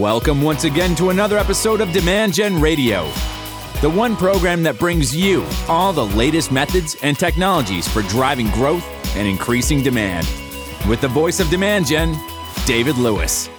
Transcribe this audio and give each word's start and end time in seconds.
Welcome 0.00 0.40
once 0.40 0.64
again 0.64 0.94
to 0.94 1.10
another 1.10 1.36
episode 1.36 1.82
of 1.82 1.92
Demand 1.92 2.32
Gen 2.32 2.58
Radio, 2.58 3.04
the 3.82 3.90
one 3.90 4.16
program 4.16 4.62
that 4.62 4.78
brings 4.78 5.14
you 5.14 5.46
all 5.68 5.92
the 5.92 6.06
latest 6.06 6.50
methods 6.50 6.96
and 7.02 7.18
technologies 7.18 7.86
for 7.86 8.00
driving 8.04 8.48
growth 8.52 8.82
and 9.14 9.28
increasing 9.28 9.82
demand. 9.82 10.26
With 10.88 11.02
the 11.02 11.08
voice 11.08 11.38
of 11.38 11.50
Demand 11.50 11.86
Gen, 11.86 12.18
David 12.64 12.96
Lewis. 12.96 13.50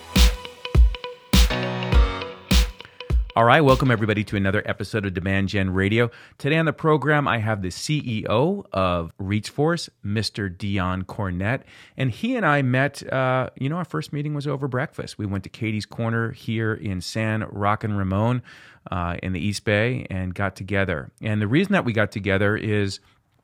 All 3.41 3.47
right, 3.47 3.61
welcome 3.61 3.89
everybody 3.89 4.23
to 4.25 4.35
another 4.35 4.61
episode 4.67 5.03
of 5.03 5.15
Demand 5.15 5.49
Gen 5.49 5.71
Radio. 5.71 6.11
Today 6.37 6.57
on 6.57 6.65
the 6.65 6.73
program, 6.73 7.27
I 7.27 7.39
have 7.39 7.63
the 7.63 7.69
CEO 7.69 8.63
of 8.71 9.17
ReachForce, 9.19 9.89
Mr. 10.05 10.55
Dion 10.55 11.05
Cornett, 11.05 11.63
and 11.97 12.11
he 12.11 12.35
and 12.35 12.45
I 12.45 12.61
met. 12.61 13.01
Uh, 13.11 13.49
you 13.55 13.67
know, 13.67 13.77
our 13.77 13.83
first 13.83 14.13
meeting 14.13 14.35
was 14.35 14.45
over 14.45 14.67
breakfast. 14.67 15.17
We 15.17 15.25
went 15.25 15.43
to 15.45 15.49
Katie's 15.49 15.87
Corner 15.87 16.29
here 16.29 16.75
in 16.75 17.01
San 17.01 17.43
Joaquin 17.51 17.93
Ramon 17.93 18.43
uh, 18.91 19.17
in 19.23 19.33
the 19.33 19.39
East 19.39 19.65
Bay 19.65 20.05
and 20.11 20.35
got 20.35 20.55
together. 20.55 21.09
And 21.19 21.41
the 21.41 21.47
reason 21.47 21.73
that 21.73 21.83
we 21.83 21.93
got 21.93 22.11
together 22.11 22.55
is 22.55 22.99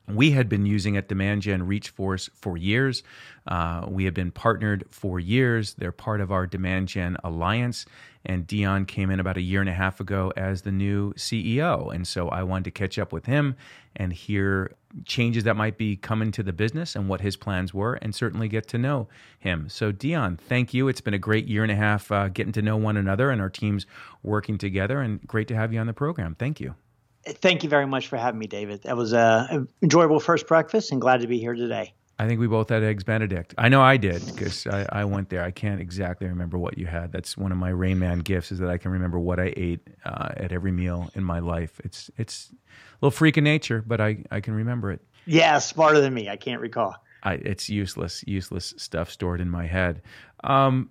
we 0.06 0.30
had 0.30 0.48
been 0.48 0.64
using 0.64 0.96
at 0.96 1.08
Demand 1.08 1.42
Gen 1.42 1.66
ReachForce 1.66 2.30
for 2.34 2.56
years. 2.56 3.02
Uh, 3.46 3.84
we 3.88 4.04
have 4.04 4.14
been 4.14 4.30
partnered 4.30 4.84
for 4.90 5.18
years. 5.20 5.74
They're 5.74 5.92
part 5.92 6.20
of 6.20 6.32
our 6.32 6.46
Demand 6.46 6.88
Gen 6.88 7.16
Alliance. 7.24 7.84
And 8.24 8.46
Dion 8.46 8.84
came 8.84 9.10
in 9.10 9.20
about 9.20 9.36
a 9.36 9.40
year 9.40 9.60
and 9.60 9.68
a 9.70 9.74
half 9.74 10.00
ago 10.00 10.32
as 10.36 10.62
the 10.62 10.72
new 10.72 11.12
CEO. 11.14 11.94
And 11.94 12.06
so 12.06 12.28
I 12.28 12.42
wanted 12.42 12.64
to 12.64 12.70
catch 12.70 12.98
up 12.98 13.12
with 13.12 13.26
him 13.26 13.56
and 13.96 14.12
hear 14.12 14.74
changes 15.04 15.44
that 15.44 15.56
might 15.56 15.76
be 15.76 15.96
coming 15.96 16.32
to 16.32 16.42
the 16.42 16.52
business 16.52 16.96
and 16.96 17.08
what 17.08 17.20
his 17.20 17.36
plans 17.36 17.74
were, 17.74 17.94
and 17.94 18.14
certainly 18.14 18.48
get 18.48 18.66
to 18.68 18.78
know 18.78 19.08
him. 19.38 19.68
So, 19.68 19.92
Dion, 19.92 20.36
thank 20.36 20.72
you. 20.72 20.88
It's 20.88 21.00
been 21.00 21.14
a 21.14 21.18
great 21.18 21.46
year 21.46 21.62
and 21.62 21.72
a 21.72 21.76
half 21.76 22.10
uh, 22.10 22.28
getting 22.28 22.52
to 22.52 22.62
know 22.62 22.76
one 22.76 22.96
another 22.96 23.30
and 23.30 23.40
our 23.40 23.50
teams 23.50 23.86
working 24.22 24.58
together, 24.58 25.00
and 25.00 25.20
great 25.26 25.48
to 25.48 25.56
have 25.56 25.72
you 25.72 25.80
on 25.80 25.86
the 25.86 25.92
program. 25.92 26.34
Thank 26.34 26.60
you. 26.60 26.74
Thank 27.26 27.62
you 27.62 27.68
very 27.68 27.86
much 27.86 28.08
for 28.08 28.16
having 28.16 28.38
me, 28.38 28.46
David. 28.46 28.82
That 28.84 28.96
was 28.96 29.12
an 29.12 29.68
enjoyable 29.82 30.20
first 30.20 30.46
breakfast 30.46 30.92
and 30.92 31.00
glad 31.00 31.20
to 31.20 31.26
be 31.26 31.38
here 31.38 31.54
today. 31.54 31.92
I 32.20 32.26
think 32.26 32.40
we 32.40 32.48
both 32.48 32.68
had 32.68 32.82
eggs 32.82 33.04
Benedict. 33.04 33.54
I 33.56 33.68
know 33.68 33.80
I 33.80 33.96
did 33.96 34.24
because 34.26 34.66
I, 34.66 34.86
I, 34.90 35.04
went 35.04 35.28
there. 35.28 35.44
I 35.44 35.52
can't 35.52 35.80
exactly 35.80 36.26
remember 36.26 36.58
what 36.58 36.76
you 36.76 36.86
had. 36.86 37.12
That's 37.12 37.36
one 37.36 37.52
of 37.52 37.58
my 37.58 37.68
Rain 37.68 38.00
Man 38.00 38.18
gifts 38.18 38.50
is 38.50 38.58
that 38.58 38.68
I 38.68 38.76
can 38.76 38.90
remember 38.90 39.20
what 39.20 39.38
I 39.38 39.52
ate 39.56 39.86
uh, 40.04 40.30
at 40.36 40.50
every 40.50 40.72
meal 40.72 41.10
in 41.14 41.22
my 41.22 41.38
life. 41.38 41.80
It's 41.84 42.10
it's 42.16 42.50
a 42.50 43.06
little 43.06 43.12
freak 43.12 43.36
of 43.36 43.44
nature, 43.44 43.84
but 43.86 44.00
I, 44.00 44.24
I 44.32 44.40
can 44.40 44.54
remember 44.54 44.90
it. 44.90 45.00
Yeah, 45.26 45.58
smarter 45.58 46.00
than 46.00 46.12
me. 46.12 46.28
I 46.28 46.36
can't 46.36 46.60
recall. 46.60 46.96
I, 47.22 47.34
it's 47.34 47.68
useless, 47.68 48.24
useless 48.26 48.74
stuff 48.76 49.10
stored 49.10 49.40
in 49.40 49.50
my 49.50 49.66
head. 49.66 50.02
Um, 50.42 50.90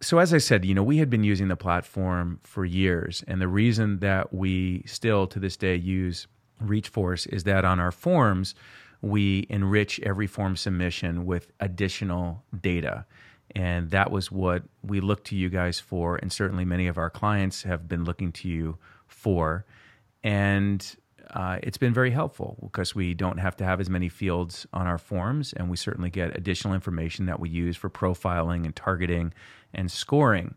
so 0.00 0.18
as 0.18 0.34
I 0.34 0.38
said, 0.38 0.64
you 0.64 0.74
know, 0.74 0.82
we 0.82 0.98
had 0.98 1.10
been 1.10 1.24
using 1.24 1.48
the 1.48 1.56
platform 1.56 2.40
for 2.42 2.64
years, 2.64 3.24
and 3.28 3.40
the 3.40 3.48
reason 3.48 4.00
that 4.00 4.32
we 4.32 4.82
still 4.86 5.26
to 5.28 5.38
this 5.38 5.56
day 5.56 5.76
use 5.76 6.26
ReachForce 6.62 7.32
is 7.32 7.44
that 7.44 7.64
on 7.64 7.80
our 7.80 7.92
forms 7.92 8.54
we 9.02 9.46
enrich 9.48 10.00
every 10.00 10.26
form 10.26 10.56
submission 10.56 11.26
with 11.26 11.52
additional 11.60 12.44
data. 12.60 13.06
And 13.54 13.90
that 13.90 14.10
was 14.10 14.30
what 14.30 14.64
we 14.82 15.00
looked 15.00 15.28
to 15.28 15.36
you 15.36 15.48
guys 15.48 15.78
for, 15.80 16.16
and 16.16 16.32
certainly 16.32 16.64
many 16.64 16.88
of 16.88 16.98
our 16.98 17.10
clients 17.10 17.62
have 17.62 17.88
been 17.88 18.04
looking 18.04 18.32
to 18.32 18.48
you 18.48 18.78
for. 19.06 19.64
And 20.22 20.84
uh, 21.30 21.58
it's 21.62 21.78
been 21.78 21.94
very 21.94 22.10
helpful 22.10 22.56
because 22.60 22.94
we 22.94 23.14
don't 23.14 23.38
have 23.38 23.56
to 23.56 23.64
have 23.64 23.80
as 23.80 23.88
many 23.88 24.08
fields 24.08 24.66
on 24.72 24.86
our 24.86 24.98
forms, 24.98 25.52
and 25.52 25.70
we 25.70 25.76
certainly 25.76 26.10
get 26.10 26.36
additional 26.36 26.74
information 26.74 27.26
that 27.26 27.40
we 27.40 27.48
use 27.48 27.76
for 27.76 27.88
profiling 27.88 28.64
and 28.64 28.74
targeting 28.74 29.32
and 29.72 29.90
scoring. 29.90 30.54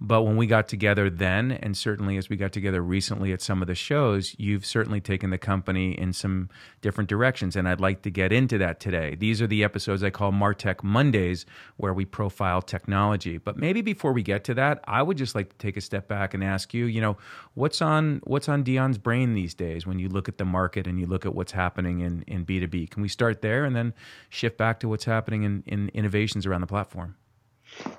But 0.00 0.22
when 0.22 0.36
we 0.36 0.48
got 0.48 0.66
together 0.66 1.08
then, 1.08 1.52
and 1.52 1.76
certainly 1.76 2.16
as 2.16 2.28
we 2.28 2.36
got 2.36 2.52
together 2.52 2.82
recently 2.82 3.32
at 3.32 3.40
some 3.40 3.62
of 3.62 3.68
the 3.68 3.76
shows, 3.76 4.34
you've 4.36 4.66
certainly 4.66 5.00
taken 5.00 5.30
the 5.30 5.38
company 5.38 5.92
in 5.96 6.12
some 6.12 6.50
different 6.80 7.08
directions. 7.08 7.54
And 7.54 7.68
I'd 7.68 7.80
like 7.80 8.02
to 8.02 8.10
get 8.10 8.32
into 8.32 8.58
that 8.58 8.80
today. 8.80 9.14
These 9.14 9.40
are 9.40 9.46
the 9.46 9.62
episodes 9.62 10.02
I 10.02 10.10
call 10.10 10.32
Martech 10.32 10.82
Mondays, 10.82 11.46
where 11.76 11.94
we 11.94 12.04
profile 12.04 12.60
technology. 12.60 13.38
But 13.38 13.56
maybe 13.56 13.80
before 13.80 14.12
we 14.12 14.24
get 14.24 14.42
to 14.44 14.54
that, 14.54 14.80
I 14.88 15.02
would 15.02 15.16
just 15.16 15.36
like 15.36 15.50
to 15.50 15.56
take 15.58 15.76
a 15.76 15.80
step 15.80 16.08
back 16.08 16.34
and 16.34 16.42
ask 16.42 16.74
you, 16.74 16.86
you 16.86 17.00
know, 17.00 17.16
what's 17.54 17.80
on 17.80 18.20
what's 18.24 18.48
on 18.48 18.64
Dion's 18.64 18.98
brain 18.98 19.34
these 19.34 19.54
days 19.54 19.86
when 19.86 20.00
you 20.00 20.08
look 20.08 20.28
at 20.28 20.38
the 20.38 20.44
market 20.44 20.88
and 20.88 20.98
you 20.98 21.06
look 21.06 21.24
at 21.24 21.34
what's 21.34 21.52
happening 21.52 22.00
in, 22.00 22.22
in 22.26 22.44
B2B? 22.44 22.90
Can 22.90 23.02
we 23.02 23.08
start 23.08 23.40
there 23.40 23.64
and 23.64 23.76
then 23.76 23.94
shift 24.30 24.58
back 24.58 24.80
to 24.80 24.88
what's 24.88 25.04
happening 25.04 25.44
in, 25.44 25.62
in 25.66 25.90
innovations 25.90 26.44
around 26.44 26.62
the 26.62 26.66
platform? 26.66 27.14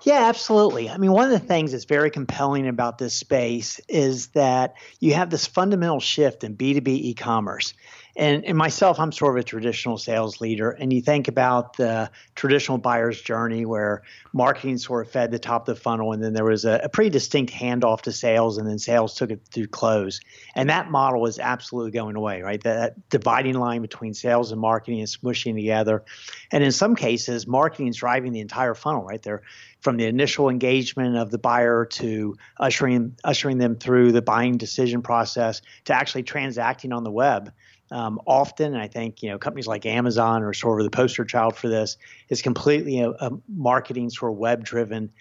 Yeah, 0.03 0.27
absolutely. 0.27 0.89
I 0.89 0.97
mean, 0.97 1.11
one 1.11 1.25
of 1.25 1.31
the 1.31 1.45
things 1.45 1.71
that's 1.71 1.85
very 1.85 2.11
compelling 2.11 2.67
about 2.67 2.97
this 2.97 3.13
space 3.13 3.79
is 3.87 4.27
that 4.29 4.75
you 4.99 5.13
have 5.13 5.29
this 5.29 5.45
fundamental 5.45 5.99
shift 5.99 6.43
in 6.43 6.55
B2B 6.55 6.87
e 6.87 7.13
commerce. 7.13 7.73
And, 8.15 8.45
and 8.45 8.55
myself, 8.55 8.99
I'm 8.99 9.11
sort 9.11 9.35
of 9.35 9.41
a 9.41 9.43
traditional 9.43 9.97
sales 9.97 10.39
leader. 10.39 10.69
And 10.69 10.93
you 10.93 11.01
think 11.01 11.27
about 11.27 11.77
the 11.77 12.11
traditional 12.35 12.77
buyer's 12.77 13.19
journey 13.19 13.65
where 13.65 14.03
marketing 14.33 14.77
sort 14.77 15.07
of 15.07 15.11
fed 15.11 15.31
the 15.31 15.39
top 15.39 15.67
of 15.67 15.75
the 15.75 15.81
funnel, 15.81 16.11
and 16.11 16.23
then 16.23 16.33
there 16.33 16.45
was 16.45 16.65
a, 16.65 16.81
a 16.83 16.89
pretty 16.89 17.09
distinct 17.09 17.51
handoff 17.51 18.01
to 18.01 18.11
sales, 18.11 18.57
and 18.57 18.67
then 18.67 18.77
sales 18.77 19.15
took 19.15 19.31
it 19.31 19.41
through 19.51 19.67
close. 19.67 20.19
And 20.53 20.69
that 20.69 20.91
model 20.91 21.25
is 21.25 21.39
absolutely 21.39 21.91
going 21.91 22.15
away, 22.15 22.41
right? 22.41 22.61
That, 22.61 22.73
that 22.73 23.09
dividing 23.09 23.55
line 23.55 23.81
between 23.81 24.13
sales 24.13 24.51
and 24.51 24.59
marketing 24.59 24.99
is 24.99 25.17
smushing 25.17 25.55
together. 25.55 26.03
And 26.51 26.63
in 26.63 26.71
some 26.71 26.95
cases, 26.95 27.47
marketing 27.47 27.87
is 27.87 27.97
driving 27.97 28.33
the 28.33 28.41
entire 28.41 28.75
funnel, 28.75 29.03
right? 29.03 29.21
They're 29.21 29.43
from 29.81 29.97
the 29.97 30.05
initial 30.05 30.49
engagement 30.49 31.17
of 31.17 31.29
the 31.29 31.37
buyer 31.37 31.85
to 31.85 32.37
ushering 32.57 33.17
ushering 33.23 33.57
them 33.57 33.75
through 33.75 34.13
the 34.13 34.21
buying 34.21 34.57
decision 34.57 35.01
process 35.01 35.61
to 35.85 35.93
actually 35.93 36.23
transacting 36.23 36.93
on 36.93 37.03
the 37.03 37.11
web 37.11 37.51
um, 37.93 38.19
often. 38.25 38.73
And 38.73 38.81
I 38.81 38.87
think 38.87 39.21
you 39.21 39.29
know 39.29 39.37
companies 39.37 39.67
like 39.67 39.85
Amazon 39.85 40.43
are 40.43 40.53
sort 40.53 40.81
of 40.81 40.85
the 40.85 40.91
poster 40.91 41.23
child 41.23 41.55
for 41.55 41.69
this. 41.69 41.97
Is 42.29 42.41
completely 42.41 42.99
a, 42.99 43.11
a 43.11 43.31
marketing 43.47 44.09
sort 44.09 44.33
of 44.33 44.37
web 44.37 44.63
driven 44.63 45.11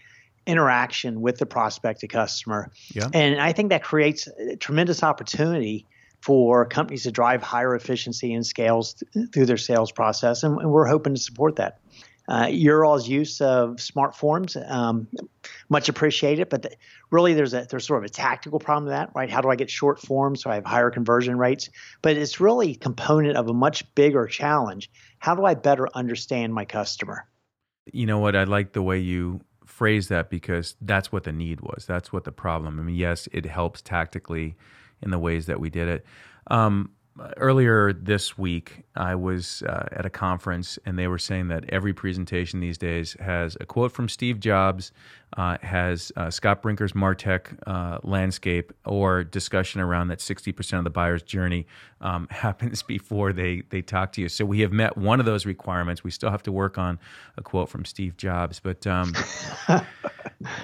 interaction 0.46 1.20
with 1.20 1.38
the 1.38 1.46
prospect 1.46 2.00
to 2.00 2.08
customer. 2.08 2.72
Yeah. 2.92 3.08
And 3.12 3.40
I 3.40 3.52
think 3.52 3.70
that 3.70 3.84
creates 3.84 4.26
a 4.26 4.56
tremendous 4.56 5.02
opportunity 5.02 5.86
for 6.20 6.66
companies 6.66 7.02
to 7.04 7.12
drive 7.12 7.42
higher 7.42 7.74
efficiency 7.74 8.32
and 8.32 8.44
scales 8.44 8.94
th- 9.12 9.28
through 9.32 9.46
their 9.46 9.56
sales 9.56 9.92
process. 9.92 10.42
And, 10.42 10.58
and, 10.60 10.70
we're 10.70 10.86
hoping 10.86 11.14
to 11.14 11.20
support 11.20 11.56
that 11.56 11.78
uh, 12.32 12.47
your 12.47 12.82
all's 12.87 13.06
use 13.06 13.43
of 13.43 13.78
smart 13.78 14.16
forms, 14.16 14.56
um, 14.66 15.06
much 15.69 15.91
appreciated. 15.91 16.48
But 16.48 16.76
really, 17.10 17.34
there's 17.34 17.53
a 17.53 17.66
there's 17.69 17.87
sort 17.87 18.03
of 18.03 18.10
a 18.10 18.12
tactical 18.12 18.59
problem 18.59 18.84
with 18.84 18.93
that, 18.93 19.10
right? 19.15 19.28
How 19.31 19.43
do 19.43 19.50
I 19.50 19.56
get 19.56 19.69
short 19.69 20.00
forms 20.00 20.43
so 20.43 20.50
I 20.50 20.54
have 20.54 20.65
higher 20.65 20.91
conversion 20.91 21.37
rates? 21.37 21.69
But 22.00 22.16
it's 22.16 22.41
really 22.41 22.70
a 22.70 22.75
component 22.76 23.37
of 23.37 23.48
a 23.48 23.53
much 23.53 23.94
bigger 23.94 24.26
challenge. 24.26 24.91
How 25.19 25.34
do 25.34 25.44
I 25.44 25.53
better 25.53 25.88
understand 25.94 26.54
my 26.54 26.65
customer? 26.65 27.26
You 27.93 28.06
know 28.06 28.19
what? 28.19 28.34
I 28.34 28.44
like 28.44 28.72
the 28.72 28.82
way 28.82 28.99
you 28.99 29.43
phrase 29.66 30.09
that 30.09 30.31
because 30.31 30.75
that's 30.81 31.12
what 31.12 31.25
the 31.25 31.32
need 31.32 31.60
was. 31.60 31.84
That's 31.87 32.14
what 32.14 32.25
the 32.25 32.32
problem. 32.32 32.81
I 32.81 32.82
mean, 32.82 32.97
yes, 32.97 33.28
it 33.32 33.44
helps 33.44 33.82
tactically 33.82 34.56
in 35.03 35.10
the 35.10 35.19
ways 35.19 35.44
that 35.47 35.60
we 35.60 35.69
did 35.69 35.87
it. 35.87 36.06
Um, 36.47 36.93
earlier 37.36 37.92
this 37.92 38.38
week, 38.38 38.84
I 38.96 39.14
was 39.14 39.62
uh, 39.62 39.86
at 39.92 40.06
a 40.06 40.10
conference 40.10 40.78
and 40.86 40.98
they 40.98 41.08
were 41.08 41.18
saying 41.18 41.48
that 41.48 41.64
every 41.68 41.92
presentation 41.92 42.60
these 42.60 42.78
days 42.78 43.16
has 43.20 43.56
a 43.60 43.66
quote 43.66 43.92
from 43.92 44.08
Steve 44.08 44.40
Jobs, 44.40 44.92
uh, 45.36 45.58
has 45.62 46.10
uh, 46.16 46.30
Scott 46.30 46.62
Brinker's 46.62 46.92
Martech 46.92 47.56
uh, 47.66 47.98
landscape, 48.02 48.72
or 48.84 49.24
discussion 49.24 49.80
around 49.80 50.08
that 50.08 50.18
60% 50.18 50.78
of 50.78 50.84
the 50.84 50.90
buyer's 50.90 51.22
journey 51.22 51.66
um, 52.00 52.28
happens 52.30 52.82
before 52.82 53.32
they, 53.32 53.62
they 53.70 53.82
talk 53.82 54.12
to 54.12 54.20
you. 54.20 54.28
So 54.28 54.44
we 54.44 54.60
have 54.60 54.72
met 54.72 54.96
one 54.96 55.20
of 55.20 55.26
those 55.26 55.46
requirements. 55.46 56.02
We 56.02 56.10
still 56.10 56.30
have 56.30 56.42
to 56.44 56.52
work 56.52 56.78
on 56.78 56.98
a 57.36 57.42
quote 57.42 57.69
from 57.69 57.84
Steve 57.84 58.16
Jobs, 58.16 58.60
but. 58.60 58.87
Um, 58.87 59.14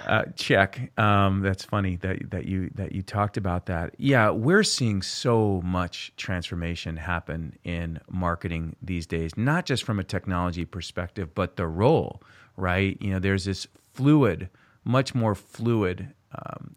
uh, 0.06 0.24
check. 0.36 0.92
Um, 0.98 1.40
that's 1.40 1.64
funny 1.64 1.96
that 1.96 2.30
that 2.30 2.46
you 2.46 2.70
that 2.74 2.92
you 2.92 3.02
talked 3.02 3.36
about 3.36 3.66
that. 3.66 3.94
Yeah, 3.98 4.30
we're 4.30 4.62
seeing 4.62 5.02
so 5.02 5.60
much 5.64 6.12
transformation 6.16 6.96
happen 6.96 7.58
in 7.64 8.00
marketing 8.10 8.76
these 8.82 9.06
days, 9.06 9.36
not 9.36 9.66
just 9.66 9.84
from 9.84 9.98
a 9.98 10.04
technology 10.04 10.64
perspective, 10.64 11.34
but 11.34 11.56
the 11.56 11.66
role. 11.66 12.22
Right? 12.56 12.98
You 13.00 13.12
know, 13.12 13.18
there's 13.20 13.44
this 13.44 13.68
fluid, 13.94 14.48
much 14.84 15.14
more 15.14 15.34
fluid 15.34 16.12
um, 16.32 16.74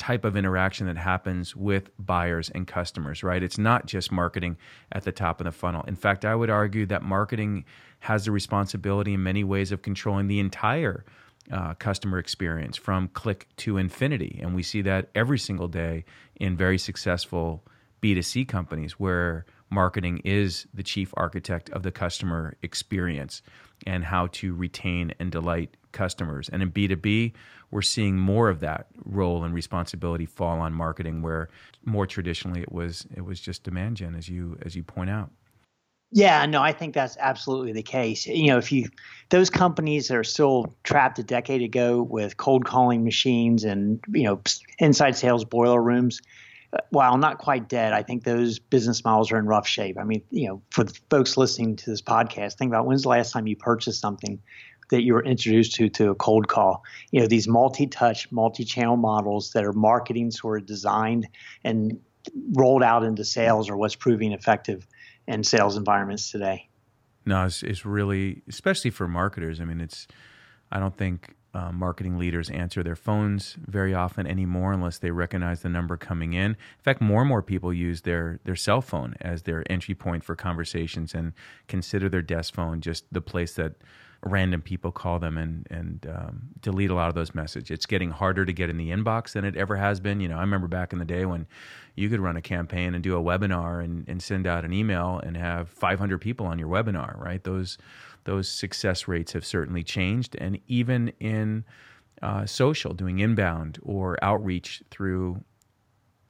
type 0.00 0.24
of 0.24 0.34
interaction 0.34 0.86
that 0.86 0.96
happens 0.96 1.54
with 1.54 1.90
buyers 1.98 2.48
and 2.54 2.66
customers, 2.66 3.22
right? 3.22 3.42
It's 3.42 3.58
not 3.58 3.84
just 3.84 4.10
marketing 4.10 4.56
at 4.92 5.04
the 5.04 5.12
top 5.12 5.42
of 5.42 5.44
the 5.44 5.52
funnel. 5.52 5.84
In 5.86 5.94
fact, 5.94 6.24
I 6.24 6.34
would 6.34 6.48
argue 6.48 6.86
that 6.86 7.02
marketing 7.02 7.66
has 7.98 8.24
the 8.24 8.30
responsibility 8.30 9.12
in 9.12 9.22
many 9.22 9.44
ways 9.44 9.72
of 9.72 9.82
controlling 9.82 10.26
the 10.26 10.40
entire 10.40 11.04
uh, 11.52 11.74
customer 11.74 12.18
experience 12.18 12.76
from 12.76 13.08
click 13.08 13.48
to 13.56 13.76
infinity. 13.76 14.38
And 14.42 14.54
we 14.54 14.62
see 14.62 14.82
that 14.82 15.08
every 15.14 15.38
single 15.38 15.68
day 15.68 16.04
in 16.36 16.56
very 16.56 16.78
successful 16.78 17.64
B2C 18.02 18.48
companies 18.48 18.92
where 18.92 19.44
marketing 19.70 20.20
is 20.24 20.66
the 20.74 20.82
chief 20.82 21.12
architect 21.16 21.70
of 21.70 21.82
the 21.82 21.92
customer 21.92 22.56
experience 22.62 23.42
and 23.86 24.04
how 24.04 24.26
to 24.28 24.54
retain 24.54 25.12
and 25.18 25.30
delight 25.30 25.76
customers. 25.92 26.48
And 26.48 26.62
in 26.62 26.70
B2B, 26.70 27.32
we're 27.70 27.82
seeing 27.82 28.18
more 28.18 28.48
of 28.48 28.60
that 28.60 28.88
role 29.04 29.44
and 29.44 29.54
responsibility 29.54 30.26
fall 30.26 30.60
on 30.60 30.72
marketing 30.72 31.22
where 31.22 31.48
more 31.84 32.06
traditionally 32.06 32.60
it 32.60 32.72
was 32.72 33.06
it 33.16 33.24
was 33.24 33.40
just 33.40 33.62
demand 33.62 33.96
gen 33.96 34.14
as 34.14 34.28
you 34.28 34.58
as 34.62 34.74
you 34.74 34.82
point 34.82 35.10
out. 35.10 35.30
Yeah, 36.12 36.44
no, 36.46 36.60
I 36.60 36.72
think 36.72 36.94
that's 36.94 37.16
absolutely 37.20 37.72
the 37.72 37.82
case. 37.82 38.26
You 38.26 38.48
know, 38.48 38.58
if 38.58 38.72
you 38.72 38.88
those 39.28 39.48
companies 39.48 40.08
that 40.08 40.16
are 40.16 40.24
still 40.24 40.74
trapped 40.82 41.20
a 41.20 41.22
decade 41.22 41.62
ago 41.62 42.02
with 42.02 42.36
cold 42.36 42.64
calling 42.64 43.04
machines 43.04 43.62
and 43.62 44.00
you 44.12 44.24
know 44.24 44.40
inside 44.80 45.16
sales 45.16 45.44
boiler 45.44 45.80
rooms, 45.80 46.20
uh, 46.72 46.78
while 46.90 47.16
not 47.16 47.38
quite 47.38 47.68
dead, 47.68 47.92
I 47.92 48.02
think 48.02 48.24
those 48.24 48.58
business 48.58 49.04
models 49.04 49.30
are 49.30 49.38
in 49.38 49.46
rough 49.46 49.68
shape. 49.68 49.98
I 49.98 50.04
mean, 50.04 50.22
you 50.30 50.48
know, 50.48 50.62
for 50.70 50.82
the 50.82 50.98
folks 51.10 51.36
listening 51.36 51.76
to 51.76 51.90
this 51.90 52.02
podcast, 52.02 52.54
think 52.54 52.70
about 52.70 52.86
when's 52.86 53.02
the 53.02 53.08
last 53.08 53.32
time 53.32 53.46
you 53.46 53.54
purchased 53.54 54.00
something 54.00 54.40
that 54.90 55.02
you 55.02 55.14
were 55.14 55.24
introduced 55.24 55.76
to 55.76 55.88
to 55.90 56.10
a 56.10 56.14
cold 56.16 56.48
call. 56.48 56.82
You 57.12 57.20
know, 57.20 57.28
these 57.28 57.46
multi-touch, 57.46 58.32
multi-channel 58.32 58.96
models 58.96 59.52
that 59.52 59.64
are 59.64 59.72
marketing 59.72 60.32
sort 60.32 60.60
of 60.60 60.66
designed 60.66 61.28
and 61.62 62.00
rolled 62.52 62.82
out 62.82 63.04
into 63.04 63.24
sales 63.24 63.70
or 63.70 63.76
what's 63.76 63.94
proving 63.94 64.32
effective 64.32 64.88
in 65.30 65.44
sales 65.44 65.76
environments 65.76 66.30
today. 66.30 66.68
No, 67.24 67.46
it's, 67.46 67.62
it's 67.62 67.84
really, 67.84 68.42
especially 68.48 68.90
for 68.90 69.06
marketers. 69.06 69.60
I 69.60 69.64
mean, 69.64 69.80
it's, 69.80 70.06
I 70.72 70.80
don't 70.80 70.96
think 70.96 71.34
uh, 71.52 71.72
marketing 71.72 72.18
leaders 72.18 72.48
answer 72.50 72.82
their 72.82 72.96
phones 72.96 73.56
very 73.66 73.94
often 73.94 74.26
anymore 74.26 74.72
unless 74.72 74.98
they 74.98 75.10
recognize 75.10 75.62
the 75.62 75.68
number 75.68 75.96
coming 75.96 76.32
in. 76.32 76.52
In 76.52 76.82
fact, 76.82 77.00
more 77.00 77.20
and 77.20 77.28
more 77.28 77.42
people 77.42 77.72
use 77.72 78.02
their 78.02 78.38
their 78.44 78.56
cell 78.56 78.80
phone 78.80 79.14
as 79.20 79.42
their 79.42 79.64
entry 79.70 79.94
point 79.94 80.22
for 80.22 80.36
conversations 80.36 81.12
and 81.12 81.32
consider 81.66 82.08
their 82.08 82.22
desk 82.22 82.54
phone 82.54 82.80
just 82.80 83.04
the 83.12 83.20
place 83.20 83.54
that 83.54 83.74
random 84.22 84.60
people 84.60 84.92
call 84.92 85.18
them 85.18 85.38
and 85.38 85.66
and 85.70 86.06
um, 86.06 86.42
delete 86.60 86.90
a 86.90 86.94
lot 86.94 87.08
of 87.08 87.14
those 87.14 87.34
messages. 87.34 87.70
It's 87.70 87.86
getting 87.86 88.10
harder 88.10 88.44
to 88.44 88.52
get 88.52 88.68
in 88.68 88.76
the 88.76 88.90
inbox 88.90 89.32
than 89.32 89.44
it 89.44 89.56
ever 89.56 89.76
has 89.76 90.00
been. 90.00 90.20
You 90.20 90.28
know, 90.28 90.36
I 90.36 90.40
remember 90.40 90.68
back 90.68 90.92
in 90.92 90.98
the 90.98 91.04
day 91.04 91.24
when 91.24 91.46
you 91.94 92.08
could 92.08 92.20
run 92.20 92.36
a 92.36 92.42
campaign 92.42 92.94
and 92.94 93.02
do 93.02 93.16
a 93.16 93.22
webinar 93.22 93.82
and, 93.82 94.06
and 94.08 94.22
send 94.22 94.46
out 94.46 94.64
an 94.64 94.72
email 94.72 95.20
and 95.24 95.36
have 95.36 95.68
500 95.70 96.18
people 96.18 96.46
on 96.46 96.58
your 96.58 96.68
webinar. 96.68 97.18
Right? 97.18 97.42
Those 97.42 97.78
those 98.24 98.48
success 98.48 99.08
rates 99.08 99.32
have 99.32 99.46
certainly 99.46 99.82
changed, 99.82 100.36
and 100.36 100.60
even 100.66 101.12
in 101.20 101.64
uh, 102.20 102.44
social, 102.44 102.92
doing 102.92 103.18
inbound 103.18 103.78
or 103.82 104.22
outreach 104.22 104.82
through 104.90 105.42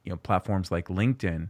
you 0.05 0.11
know 0.11 0.17
platforms 0.17 0.71
like 0.71 0.89
LinkedIn. 0.89 1.49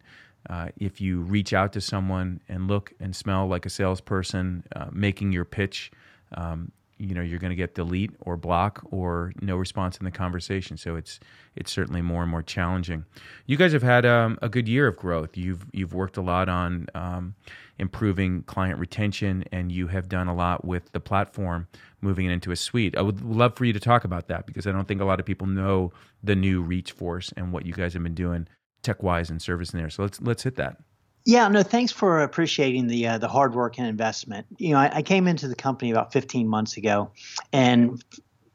Uh, 0.48 0.69
if 0.78 1.02
you 1.02 1.20
reach 1.20 1.52
out 1.52 1.70
to 1.70 1.82
someone 1.82 2.40
and 2.48 2.66
look 2.66 2.94
and 2.98 3.14
smell 3.14 3.46
like 3.46 3.66
a 3.66 3.70
salesperson, 3.70 4.64
uh, 4.75 4.87
making 4.90 5.32
your 5.32 5.44
pitch 5.44 5.90
um, 6.32 6.72
you 7.00 7.14
know 7.14 7.22
you're 7.22 7.38
going 7.38 7.50
to 7.50 7.56
get 7.56 7.74
delete 7.74 8.10
or 8.20 8.36
block 8.36 8.84
or 8.90 9.32
no 9.40 9.56
response 9.56 9.96
in 9.96 10.04
the 10.04 10.10
conversation. 10.10 10.76
So 10.76 10.96
it's 10.96 11.18
it's 11.56 11.72
certainly 11.72 12.02
more 12.02 12.22
and 12.22 12.30
more 12.30 12.42
challenging. 12.42 13.06
You 13.46 13.56
guys 13.56 13.72
have 13.72 13.82
had 13.82 14.04
um, 14.04 14.38
a 14.42 14.48
good 14.48 14.68
year 14.68 14.86
of 14.86 14.96
growth. 14.96 15.36
You've 15.36 15.64
you've 15.72 15.94
worked 15.94 16.18
a 16.18 16.20
lot 16.20 16.48
on 16.48 16.86
um, 16.94 17.34
improving 17.78 18.42
client 18.42 18.78
retention, 18.78 19.44
and 19.50 19.72
you 19.72 19.86
have 19.88 20.08
done 20.08 20.28
a 20.28 20.34
lot 20.34 20.64
with 20.64 20.92
the 20.92 21.00
platform 21.00 21.68
moving 22.02 22.26
it 22.26 22.32
into 22.32 22.50
a 22.50 22.56
suite. 22.56 22.96
I 22.96 23.02
would 23.02 23.22
love 23.24 23.56
for 23.56 23.64
you 23.64 23.72
to 23.72 23.80
talk 23.80 24.04
about 24.04 24.28
that 24.28 24.46
because 24.46 24.66
I 24.66 24.72
don't 24.72 24.86
think 24.86 25.00
a 25.00 25.06
lot 25.06 25.20
of 25.20 25.26
people 25.26 25.46
know 25.46 25.92
the 26.22 26.36
new 26.36 26.64
ReachForce 26.64 27.32
and 27.36 27.52
what 27.52 27.64
you 27.64 27.72
guys 27.72 27.94
have 27.94 28.02
been 28.02 28.14
doing 28.14 28.46
tech 28.82 29.02
wise 29.02 29.30
and 29.30 29.40
service 29.40 29.72
in 29.72 29.78
there. 29.78 29.90
So 29.90 30.02
let's 30.02 30.20
let's 30.20 30.42
hit 30.42 30.56
that. 30.56 30.76
Yeah, 31.25 31.49
no, 31.49 31.62
thanks 31.62 31.93
for 31.93 32.22
appreciating 32.22 32.87
the 32.87 33.06
uh, 33.06 33.19
the 33.19 33.28
hard 33.28 33.55
work 33.55 33.78
and 33.78 33.87
investment. 33.87 34.46
You 34.58 34.70
know, 34.70 34.78
I, 34.78 34.90
I, 34.96 35.02
came 35.02 35.28
into 35.28 35.49
the 35.49 35.55
company 35.55 35.90
about 35.90 36.12
15 36.12 36.49
months 36.49 36.78
ago, 36.78 37.11
and 37.52 38.02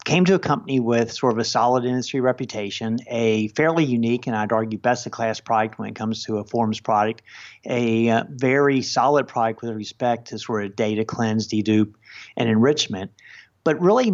came 0.06 0.24
to 0.24 0.36
a 0.36 0.40
company 0.40 0.80
with 0.80 1.12
sort 1.12 1.34
of 1.34 1.40
a 1.40 1.44
solid 1.44 1.84
industry 1.84 2.22
reputation, 2.22 3.00
a 3.08 3.50
fairly 3.50 3.84
unique 3.84 4.28
and 4.28 4.36
I'd 4.36 4.52
argue 4.52 4.78
best 4.78 5.06
of 5.06 5.12
class 5.12 5.40
product 5.40 5.78
when 5.78 5.90
it 5.90 5.96
comes 5.96 6.24
to 6.26 6.38
a 6.38 6.44
forms 6.44 6.80
product, 6.80 7.24
a 7.66 8.10
uh, 8.10 8.24
very 8.30 8.82
solid 8.84 9.28
product 9.28 9.64
with 9.64 9.72
respect 9.72 10.28
to 10.30 10.40
sort 10.40 10.64
of 10.64 10.76
data 10.76 11.04
cleanse, 11.04 11.48
dedupe, 11.48 11.96
and 12.38 12.48
enrichment, 12.48 13.12
but 13.64 13.82
really 13.82 14.14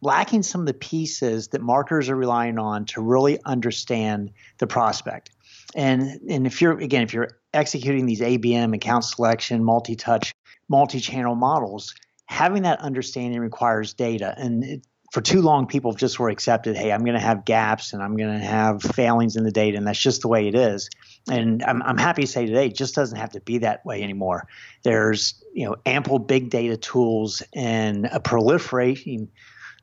lacking 0.00 0.42
some 0.42 0.62
of 0.62 0.66
the 0.66 0.74
pieces 0.74 1.48
that 1.48 1.60
marketers 1.60 2.08
are 2.08 2.16
relying 2.16 2.58
on 2.58 2.86
to 2.86 3.02
really 3.02 3.38
understand 3.44 4.30
the 4.58 4.66
prospect. 4.66 5.30
And 5.74 6.20
and 6.28 6.46
if 6.46 6.60
you're 6.60 6.78
again 6.78 7.02
if 7.02 7.12
you're 7.12 7.38
executing 7.54 8.06
these 8.06 8.20
ABM 8.20 8.74
account 8.74 9.04
selection, 9.04 9.64
multi-touch, 9.64 10.34
multi-channel 10.68 11.34
models, 11.34 11.94
having 12.26 12.62
that 12.62 12.80
understanding 12.80 13.40
requires 13.40 13.92
data. 13.94 14.34
And 14.36 14.64
it, 14.64 14.86
for 15.12 15.20
too 15.20 15.42
long, 15.42 15.66
people 15.66 15.92
just 15.92 16.18
were 16.18 16.30
accepted, 16.30 16.74
hey, 16.74 16.90
I'm 16.90 17.04
going 17.04 17.18
to 17.18 17.20
have 17.20 17.44
gaps 17.44 17.92
and 17.92 18.02
I'm 18.02 18.16
going 18.16 18.32
to 18.32 18.44
have 18.44 18.82
failings 18.82 19.36
in 19.36 19.44
the 19.44 19.50
data, 19.50 19.76
and 19.76 19.86
that's 19.86 20.00
just 20.00 20.22
the 20.22 20.28
way 20.28 20.48
it 20.48 20.54
is. 20.54 20.88
And 21.30 21.62
I'm, 21.62 21.82
I'm 21.82 21.98
happy 21.98 22.22
to 22.22 22.26
say 22.26 22.46
today, 22.46 22.66
it 22.68 22.74
just 22.74 22.94
doesn't 22.94 23.18
have 23.18 23.32
to 23.32 23.40
be 23.40 23.58
that 23.58 23.84
way 23.84 24.02
anymore. 24.02 24.48
There's 24.82 25.42
you 25.52 25.66
know 25.66 25.76
ample 25.84 26.18
big 26.18 26.48
data 26.48 26.78
tools 26.78 27.42
and 27.54 28.06
a 28.06 28.20
proliferating 28.20 29.28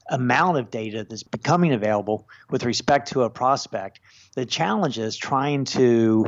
amount 0.09 0.57
of 0.57 0.71
data 0.71 1.05
that's 1.07 1.21
becoming 1.21 1.73
available 1.73 2.27
with 2.49 2.65
respect 2.65 3.09
to 3.09 3.21
a 3.21 3.29
prospect. 3.29 3.99
The 4.35 4.47
challenge 4.47 4.97
is 4.97 5.15
trying 5.15 5.65
to 5.65 6.25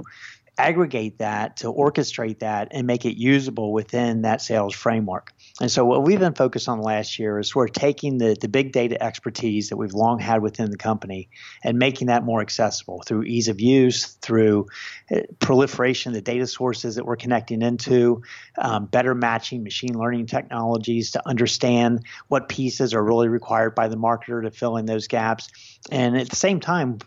aggregate 0.61 1.17
that 1.17 1.57
to 1.57 1.67
orchestrate 1.67 2.39
that 2.39 2.67
and 2.71 2.85
make 2.85 3.05
it 3.05 3.17
usable 3.17 3.73
within 3.73 4.21
that 4.21 4.41
sales 4.41 4.75
framework. 4.75 5.33
And 5.59 5.71
so 5.71 5.85
what 5.85 6.03
we've 6.03 6.19
been 6.19 6.33
focused 6.33 6.69
on 6.69 6.81
last 6.81 7.19
year 7.19 7.39
is 7.39 7.53
of 7.55 7.71
taking 7.73 8.17
the, 8.17 8.35
the 8.39 8.47
big 8.47 8.71
data 8.71 9.01
expertise 9.01 9.69
that 9.69 9.77
we've 9.77 9.93
long 9.93 10.19
had 10.19 10.41
within 10.41 10.71
the 10.71 10.77
company 10.77 11.29
and 11.63 11.77
making 11.77 12.07
that 12.07 12.23
more 12.23 12.41
accessible 12.41 13.03
through 13.05 13.23
ease 13.23 13.47
of 13.47 13.59
use, 13.59 14.13
through 14.21 14.67
uh, 15.13 15.21
proliferation 15.39 16.11
of 16.11 16.15
the 16.15 16.21
data 16.21 16.47
sources 16.47 16.95
that 16.95 17.05
we're 17.05 17.15
connecting 17.15 17.61
into, 17.61 18.21
um, 18.57 18.85
better 18.85 19.13
matching 19.15 19.63
machine 19.63 19.93
learning 19.97 20.27
technologies 20.27 21.11
to 21.11 21.27
understand 21.27 22.05
what 22.27 22.49
pieces 22.49 22.93
are 22.93 23.03
really 23.03 23.27
required 23.27 23.75
by 23.75 23.87
the 23.87 23.97
marketer 23.97 24.41
to 24.43 24.51
fill 24.51 24.77
in 24.77 24.85
those 24.85 25.07
gaps. 25.07 25.49
And 25.91 26.17
at 26.17 26.29
the 26.29 26.35
same 26.35 26.59
time, 26.59 26.99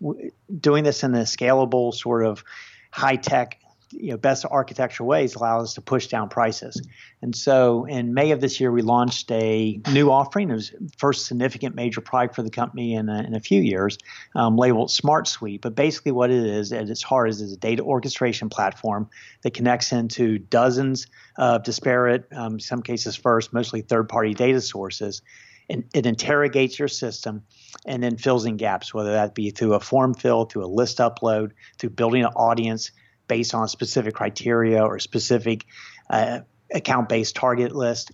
doing 0.61 0.85
this 0.85 1.03
in 1.03 1.15
a 1.15 1.23
scalable 1.23 1.95
sort 1.95 2.25
of 2.25 2.45
high 2.95 3.17
tech 3.17 3.59
you 3.91 4.11
know 4.11 4.17
best 4.17 4.45
architectural 4.45 5.09
ways 5.09 5.35
allow 5.35 5.61
us 5.61 5.75
to 5.75 5.81
push 5.81 6.07
down 6.07 6.29
prices. 6.29 6.81
And 7.23 7.35
so 7.35 7.85
in 7.87 8.15
May 8.15 8.33
of 8.33 8.41
this 8.41 8.61
year, 8.61 8.71
we 8.71 8.83
launched 8.83 9.31
a 9.31 9.81
new 9.93 10.11
offering. 10.11 10.51
It 10.51 10.55
was 10.55 10.73
first 10.99 11.27
significant 11.27 11.75
major 11.75 12.01
product 12.01 12.35
for 12.35 12.43
the 12.43 12.51
company 12.51 12.95
in 12.95 13.09
a, 13.09 13.23
in 13.23 13.35
a 13.35 13.41
few 13.41 13.61
years, 13.61 13.99
um, 14.35 14.57
labeled 14.57 14.91
Smart 14.91 15.27
Suite. 15.29 15.61
But 15.61 15.75
basically, 15.75 16.13
what 16.13 16.31
it 16.31 16.45
is 16.45 16.73
at 16.73 16.89
its 16.89 17.03
heart 17.03 17.31
is, 17.31 17.41
is 17.41 17.53
a 17.53 17.57
data 17.57 17.83
orchestration 17.83 18.49
platform 18.49 19.09
that 19.43 19.55
connects 19.55 19.93
into 19.93 20.39
dozens 20.39 21.07
of 21.37 21.63
disparate, 21.63 22.27
um, 22.33 22.61
some 22.61 22.83
cases 22.83 23.17
first, 23.17 23.53
mostly 23.53 23.83
third-party 23.83 24.35
data 24.35 24.61
sources. 24.61 25.23
And 25.69 25.85
it 25.95 26.07
interrogates 26.07 26.79
your 26.79 26.89
system 26.89 27.43
and 27.87 28.03
then 28.03 28.17
fills 28.17 28.45
in 28.45 28.57
gaps, 28.57 28.93
whether 28.93 29.13
that 29.13 29.35
be 29.35 29.51
through 29.51 29.75
a 29.75 29.81
form 29.81 30.15
fill, 30.15 30.45
through 30.45 30.65
a 30.65 30.69
list 30.69 30.99
upload, 30.99 31.53
through 31.79 31.91
building 31.91 32.25
an 32.25 32.33
audience 32.37 32.91
based 33.29 33.55
on 33.55 33.69
specific 33.69 34.15
criteria 34.15 34.83
or 34.85 34.99
specific 34.99 35.67
uh, 36.11 36.41
account 36.73 37.09
based 37.09 37.35
target 37.35 37.75
list. 37.75 38.13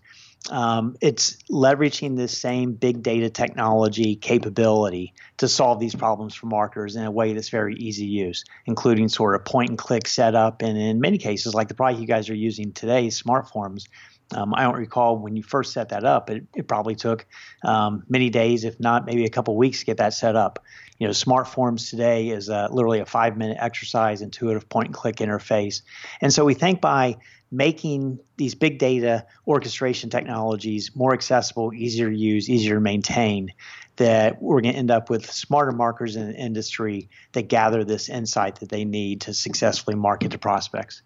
Um, 0.48 0.96
it's 1.02 1.36
leveraging 1.50 2.16
this 2.16 2.36
same 2.36 2.72
big 2.72 3.02
data 3.02 3.28
technology 3.28 4.16
capability 4.16 5.12
to 5.36 5.48
solve 5.48 5.80
these 5.80 5.94
problems 5.94 6.34
for 6.34 6.46
marketers 6.46 6.96
in 6.96 7.04
a 7.04 7.10
way 7.10 7.34
that's 7.34 7.50
very 7.50 7.74
easy 7.76 8.06
to 8.06 8.10
use, 8.10 8.44
including 8.64 9.08
sort 9.08 9.34
of 9.34 9.44
point 9.44 9.68
and 9.68 9.78
click 9.78 10.08
setup. 10.08 10.62
And 10.62 10.78
in 10.78 10.98
many 10.98 11.18
cases, 11.18 11.54
like 11.54 11.68
the 11.68 11.74
product 11.74 12.00
you 12.00 12.06
guys 12.06 12.30
are 12.30 12.34
using 12.34 12.72
today, 12.72 13.08
SmartForms, 13.08 13.86
um, 14.34 14.54
I 14.54 14.62
don't 14.62 14.76
recall 14.76 15.18
when 15.18 15.36
you 15.36 15.42
first 15.42 15.72
set 15.72 15.88
that 15.90 16.04
up. 16.04 16.30
It, 16.30 16.46
it 16.54 16.68
probably 16.68 16.94
took 16.94 17.26
um, 17.62 18.04
many 18.08 18.30
days, 18.30 18.64
if 18.64 18.78
not 18.80 19.06
maybe 19.06 19.24
a 19.24 19.30
couple 19.30 19.56
weeks, 19.56 19.80
to 19.80 19.86
get 19.86 19.96
that 19.98 20.14
set 20.14 20.36
up. 20.36 20.64
You 20.98 21.06
know, 21.06 21.12
Smart 21.12 21.48
Forms 21.48 21.90
today 21.90 22.28
is 22.28 22.50
uh, 22.50 22.68
literally 22.70 23.00
a 23.00 23.06
five-minute 23.06 23.56
exercise, 23.60 24.22
intuitive 24.22 24.68
point-and-click 24.68 25.16
interface, 25.16 25.82
and 26.20 26.32
so 26.32 26.44
we 26.44 26.54
think 26.54 26.80
by 26.80 27.16
making 27.52 28.20
these 28.36 28.54
big 28.54 28.78
data 28.78 29.26
orchestration 29.46 30.08
technologies 30.08 30.94
more 30.94 31.12
accessible, 31.12 31.74
easier 31.74 32.08
to 32.08 32.16
use, 32.16 32.48
easier 32.48 32.74
to 32.74 32.80
maintain, 32.80 33.52
that 33.96 34.40
we're 34.40 34.60
going 34.60 34.72
to 34.72 34.78
end 34.78 34.90
up 34.90 35.10
with 35.10 35.30
smarter 35.30 35.72
markers 35.72 36.16
in 36.16 36.28
the 36.28 36.36
industry 36.36 37.08
that 37.32 37.48
gather 37.48 37.84
this 37.84 38.08
insight 38.08 38.60
that 38.60 38.68
they 38.68 38.84
need 38.84 39.22
to 39.22 39.34
successfully 39.34 39.96
market 39.96 40.30
to 40.30 40.38
prospects. 40.38 41.02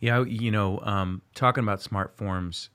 Yeah, 0.00 0.24
you 0.24 0.50
know, 0.50 0.80
um, 0.80 1.22
talking 1.34 1.62
about 1.62 1.80
smart 1.82 2.16
forms. 2.16 2.70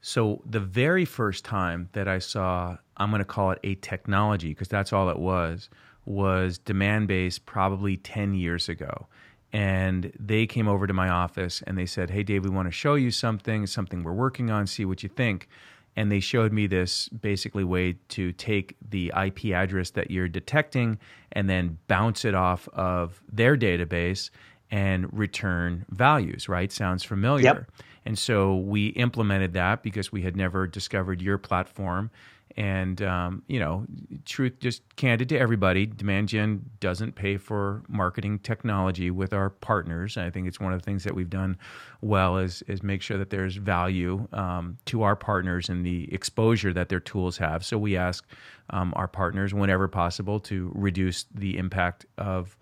So 0.00 0.42
the 0.44 0.60
very 0.60 1.04
first 1.04 1.44
time 1.44 1.88
that 1.92 2.08
I 2.08 2.18
saw, 2.18 2.76
I'm 2.96 3.10
going 3.10 3.20
to 3.20 3.24
call 3.24 3.52
it 3.52 3.58
a 3.62 3.74
technology 3.76 4.48
because 4.48 4.68
that's 4.68 4.92
all 4.92 5.08
it 5.10 5.18
was, 5.18 5.68
was 6.06 6.58
Demandbase 6.58 7.38
probably 7.44 7.96
10 7.98 8.34
years 8.34 8.68
ago. 8.68 9.06
and 9.52 10.12
they 10.18 10.46
came 10.46 10.66
over 10.66 10.86
to 10.86 10.94
my 10.94 11.08
office 11.10 11.62
and 11.66 11.76
they 11.76 11.86
said, 11.86 12.10
"Hey, 12.10 12.22
Dave, 12.22 12.44
we 12.44 12.50
want 12.50 12.68
to 12.68 12.72
show 12.72 12.94
you 12.94 13.10
something, 13.10 13.66
something 13.66 14.02
we're 14.02 14.12
working 14.12 14.50
on. 14.50 14.66
See 14.66 14.84
what 14.84 15.02
you 15.02 15.08
think." 15.08 15.48
And 15.94 16.10
they 16.10 16.20
showed 16.20 16.52
me 16.52 16.66
this 16.66 17.08
basically 17.10 17.64
way 17.64 17.96
to 18.08 18.32
take 18.32 18.76
the 18.88 19.12
IP 19.14 19.52
address 19.52 19.90
that 19.90 20.10
you're 20.10 20.28
detecting 20.28 20.98
and 21.32 21.50
then 21.50 21.78
bounce 21.86 22.24
it 22.24 22.34
off 22.34 22.66
of 22.72 23.22
their 23.30 23.58
database 23.58 24.30
and 24.72 25.06
return 25.16 25.86
values. 25.90 26.48
Right? 26.48 26.72
Sounds 26.72 27.04
familiar. 27.04 27.44
Yep. 27.44 27.70
And 28.04 28.18
so 28.18 28.56
we 28.56 28.88
implemented 28.88 29.52
that 29.52 29.84
because 29.84 30.10
we 30.10 30.22
had 30.22 30.36
never 30.36 30.66
discovered 30.66 31.22
your 31.22 31.38
platform 31.38 32.10
and 32.56 33.00
um, 33.02 33.42
you 33.46 33.58
know, 33.58 33.86
truth 34.24 34.58
just 34.60 34.82
candid 34.96 35.28
to 35.30 35.38
everybody, 35.38 35.86
Demand 35.86 36.28
Gen 36.28 36.64
doesn't 36.80 37.14
pay 37.14 37.36
for 37.36 37.82
marketing 37.88 38.38
technology 38.40 39.10
with 39.10 39.32
our 39.32 39.50
partners. 39.50 40.16
I 40.16 40.30
think 40.30 40.46
it's 40.48 40.60
one 40.60 40.72
of 40.72 40.80
the 40.80 40.84
things 40.84 41.04
that 41.04 41.14
we've 41.14 41.30
done 41.30 41.56
well 42.00 42.36
is 42.38 42.62
is 42.62 42.82
make 42.82 43.02
sure 43.02 43.18
that 43.18 43.30
there's 43.30 43.56
value 43.56 44.26
um, 44.32 44.76
to 44.86 45.02
our 45.02 45.16
partners 45.16 45.68
and 45.68 45.84
the 45.84 46.12
exposure 46.12 46.72
that 46.72 46.88
their 46.88 47.00
tools 47.00 47.38
have. 47.38 47.64
So 47.64 47.78
we 47.78 47.96
ask 47.96 48.26
um, 48.70 48.92
our 48.96 49.08
partners 49.08 49.54
whenever 49.54 49.88
possible 49.88 50.40
to 50.40 50.70
reduce 50.74 51.24
the 51.34 51.56
impact 51.56 52.06
of 52.18 52.56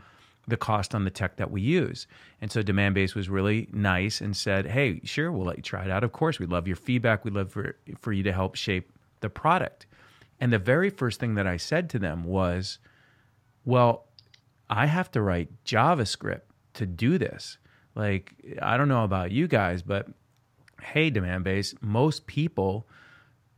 the 0.49 0.57
cost 0.57 0.95
on 0.95 1.05
the 1.05 1.11
tech 1.11 1.37
that 1.37 1.51
we 1.51 1.61
use. 1.61 2.07
And 2.41 2.51
so 2.51 2.63
Demandbase 2.63 3.15
was 3.15 3.29
really 3.29 3.69
nice 3.73 4.21
and 4.21 4.37
said, 4.37 4.67
"Hey, 4.67 5.01
sure, 5.05 5.31
we'll 5.31 5.47
let 5.47 5.59
you 5.59 5.63
try 5.63 5.85
it 5.85 5.91
out. 5.91 6.05
Of 6.05 6.13
course, 6.13 6.39
we'd 6.39 6.51
love 6.51 6.67
your 6.67 6.77
feedback. 6.77 7.25
We'd 7.25 7.35
love 7.35 7.53
for 7.53 7.77
for 7.99 8.13
you 8.13 8.23
to 8.25 8.33
help 8.33 8.55
shape 8.55 8.91
the 9.21 9.31
product. 9.31 9.87
And 10.41 10.53
the 10.53 10.59
very 10.59 10.91
first 10.91 11.21
thing 11.21 11.35
that 11.35 11.47
I 11.47 11.59
said 11.59 11.91
to 11.91 11.99
them 11.99 12.25
was, 12.25 12.79
well, 13.65 14.07
I 14.71 14.87
have 14.87 15.11
to 15.13 15.21
write 15.21 15.65
JavaScript 15.65 16.43
to 16.75 16.87
do 16.87 17.19
this. 17.19 17.59
Like, 17.95 18.35
I 18.63 18.77
don't 18.77 18.89
know 18.89 19.05
about 19.05 19.33
you 19.33 19.47
guys, 19.47 19.83
but 19.83 20.09
hey, 20.81 21.11
Demandbase, 21.11 21.75
most 21.83 22.27
people 22.27 22.89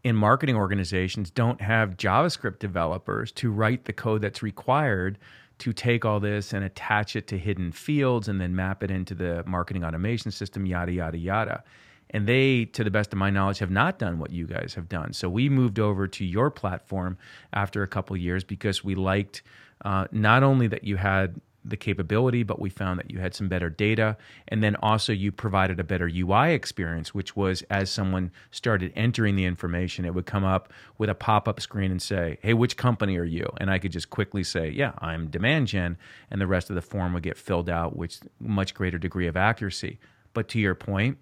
in 0.03 0.17
marketing 0.17 0.57
organizations 0.57 1.31
don't 1.31 1.61
have 1.61 1.97
JavaScript 1.97 2.59
developers 2.59 3.31
to 3.33 3.53
write 3.53 3.85
the 3.85 3.93
code 3.93 4.23
that's 4.23 4.43
required 4.43 5.19
to 5.59 5.73
take 5.73 6.05
all 6.05 6.21
this 6.21 6.53
and 6.53 6.65
attach 6.65 7.17
it 7.17 7.27
to 7.29 7.39
hidden 7.39 7.73
fields 7.73 8.29
and 8.29 8.41
then 8.41 8.55
map 8.55 8.83
it 8.83 8.91
into 8.91 9.15
the 9.15 9.45
marketing 9.47 9.85
automation 9.85 10.31
system, 10.31 10.67
yada, 10.67 10.93
yada, 10.93 11.19
yada. 11.19 11.65
And 12.11 12.27
they, 12.27 12.67
to 12.67 12.85
the 12.85 12.91
best 12.91 13.13
of 13.13 13.19
my 13.19 13.31
knowledge, 13.31 13.59
have 13.59 13.71
not 13.71 13.99
done 13.99 14.19
what 14.19 14.31
you 14.31 14.47
guys 14.47 14.75
have 14.75 14.89
done. 14.89 15.13
So 15.13 15.29
we 15.31 15.49
moved 15.49 15.79
over 15.79 16.07
to 16.09 16.25
your 16.25 16.51
platform 16.51 17.17
after 17.53 17.83
a 17.83 17.89
couple 17.89 18.17
years 18.17 18.45
because 18.45 18.85
we 18.85 18.95
liked 18.95 19.43
uh, 19.85 20.07
not 20.13 20.43
only 20.43 20.67
that 20.67 20.85
you 20.85 20.97
had 20.97 21.41
the 21.65 21.77
capability, 21.77 22.43
but 22.43 22.61
we 22.61 22.71
found 22.71 22.99
that 22.99 23.11
you 23.11 23.19
had 23.19 23.35
some 23.35 23.49
better 23.49 23.71
data. 23.71 24.17
And 24.49 24.63
then 24.63 24.77
also 24.77 25.13
you 25.13 25.33
provided 25.33 25.79
a 25.79 25.85
better 25.85 26.11
UI 26.13 26.53
experience, 26.55 27.15
which 27.15 27.37
was 27.37 27.63
as 27.71 27.91
someone 27.91 28.31
started 28.51 28.93
entering 28.97 29.37
the 29.37 29.45
information, 29.45 30.05
it 30.05 30.15
would 30.15 30.27
come 30.27 30.45
up 30.45 30.73
with 30.99 31.11
a 31.11 31.15
pop 31.15 31.49
up 31.49 31.61
screen 31.61 31.91
and 31.91 32.03
say, 32.03 32.39
Hey, 32.43 32.55
which 32.55 32.77
company 32.77 33.17
are 33.17 33.25
you? 33.25 33.49
And 33.59 33.71
I 33.71 33.79
could 33.79 33.93
just 33.93 34.11
quickly 34.11 34.45
say, 34.45 34.71
Yeah, 34.71 34.93
I'm 34.99 35.29
Demand 35.29 35.69
Gen. 35.69 35.97
And 36.31 36.41
the 36.41 36.47
rest 36.47 36.71
of 36.71 36.77
the 36.77 36.83
form 36.83 37.13
would 37.15 37.23
get 37.23 37.37
filled 37.37 37.71
out 37.71 37.97
with 37.97 38.27
much 38.41 38.75
greater 38.75 38.99
degree 38.99 39.27
of 39.27 39.37
accuracy. 39.37 39.99
But 40.35 40.49
to 40.49 40.59
your 40.59 40.75
point, 40.75 41.19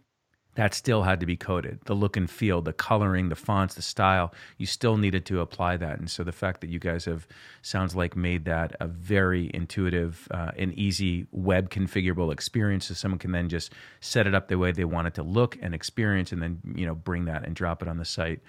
that 0.56 0.74
still 0.74 1.04
had 1.04 1.20
to 1.20 1.26
be 1.26 1.36
coded. 1.36 1.78
The 1.84 1.94
look 1.94 2.16
and 2.16 2.28
feel, 2.28 2.60
the 2.60 2.72
coloring, 2.72 3.28
the 3.28 3.36
fonts, 3.36 3.74
the 3.74 3.82
style, 3.82 4.34
you 4.58 4.66
still 4.66 4.96
needed 4.96 5.24
to 5.26 5.40
apply 5.40 5.76
that. 5.76 5.98
And 5.98 6.10
so 6.10 6.24
the 6.24 6.32
fact 6.32 6.60
that 6.60 6.70
you 6.70 6.78
guys 6.78 7.04
have, 7.04 7.26
sounds 7.62 7.94
like, 7.94 8.16
made 8.16 8.44
that 8.46 8.74
a 8.80 8.86
very 8.86 9.50
intuitive 9.54 10.26
uh, 10.32 10.50
and 10.56 10.74
easy 10.74 11.26
web 11.30 11.70
configurable 11.70 12.32
experience 12.32 12.86
so 12.86 12.94
someone 12.94 13.18
can 13.18 13.32
then 13.32 13.48
just 13.48 13.72
set 14.00 14.26
it 14.26 14.34
up 14.34 14.48
the 14.48 14.58
way 14.58 14.72
they 14.72 14.84
want 14.84 15.06
it 15.06 15.14
to 15.14 15.22
look 15.22 15.56
and 15.62 15.74
experience 15.74 16.32
and 16.32 16.42
then, 16.42 16.60
you 16.74 16.84
know, 16.84 16.94
bring 16.94 17.26
that 17.26 17.44
and 17.44 17.54
drop 17.54 17.80
it 17.80 17.88
on 17.88 17.98
the 17.98 18.04
site. 18.04 18.40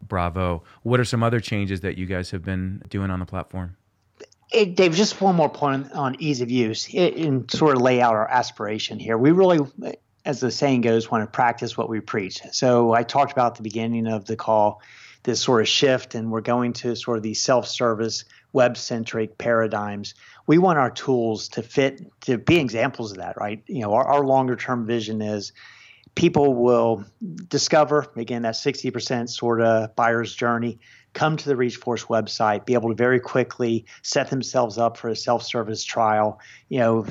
Bravo. 0.00 0.62
What 0.84 1.00
are 1.00 1.04
some 1.04 1.24
other 1.24 1.40
changes 1.40 1.80
that 1.80 1.98
you 1.98 2.06
guys 2.06 2.30
have 2.30 2.44
been 2.44 2.82
doing 2.88 3.10
on 3.10 3.18
the 3.18 3.26
platform? 3.26 3.76
Hey, 4.50 4.64
Dave, 4.64 4.94
just 4.94 5.20
one 5.20 5.34
more 5.34 5.50
point 5.50 5.92
on 5.92 6.16
ease 6.20 6.40
of 6.40 6.50
use 6.50 6.88
and 6.94 7.50
sort 7.50 7.76
of 7.76 7.82
lay 7.82 8.00
out 8.00 8.14
our 8.14 8.28
aspiration 8.28 8.98
here. 8.98 9.18
We 9.18 9.32
really 9.32 9.58
as 10.28 10.40
the 10.40 10.50
saying 10.50 10.82
goes, 10.82 11.10
want 11.10 11.24
to 11.24 11.26
practice 11.26 11.74
what 11.78 11.88
we 11.88 12.00
preach. 12.00 12.42
So 12.52 12.92
I 12.92 13.02
talked 13.02 13.32
about 13.32 13.56
the 13.56 13.62
beginning 13.62 14.06
of 14.06 14.26
the 14.26 14.36
call 14.36 14.82
this 15.22 15.40
sort 15.40 15.62
of 15.62 15.68
shift, 15.68 16.14
and 16.14 16.30
we're 16.30 16.42
going 16.42 16.74
to 16.74 16.94
sort 16.94 17.16
of 17.16 17.22
these 17.22 17.40
self-service, 17.40 18.26
web-centric 18.52 19.38
paradigms. 19.38 20.14
We 20.46 20.58
want 20.58 20.78
our 20.78 20.90
tools 20.90 21.48
to 21.48 21.62
fit 21.62 22.02
to 22.22 22.36
be 22.36 22.58
examples 22.58 23.12
of 23.12 23.16
that, 23.18 23.38
right? 23.38 23.62
You 23.66 23.80
know, 23.80 23.94
our, 23.94 24.04
our 24.04 24.24
longer-term 24.24 24.86
vision 24.86 25.22
is 25.22 25.52
people 26.14 26.54
will 26.54 27.04
discover 27.48 28.06
again 28.16 28.42
that 28.42 28.54
60% 28.54 29.30
sort 29.30 29.62
of 29.62 29.96
buyer's 29.96 30.34
journey 30.34 30.78
come 31.14 31.36
to 31.38 31.48
the 31.48 31.54
reachforce 31.54 32.06
website 32.06 32.66
be 32.66 32.74
able 32.74 32.88
to 32.90 32.94
very 32.94 33.20
quickly 33.20 33.86
set 34.02 34.28
themselves 34.28 34.78
up 34.78 34.96
for 34.96 35.08
a 35.08 35.16
self-service 35.16 35.84
trial 35.84 36.40
you 36.68 36.78
know 36.78 37.06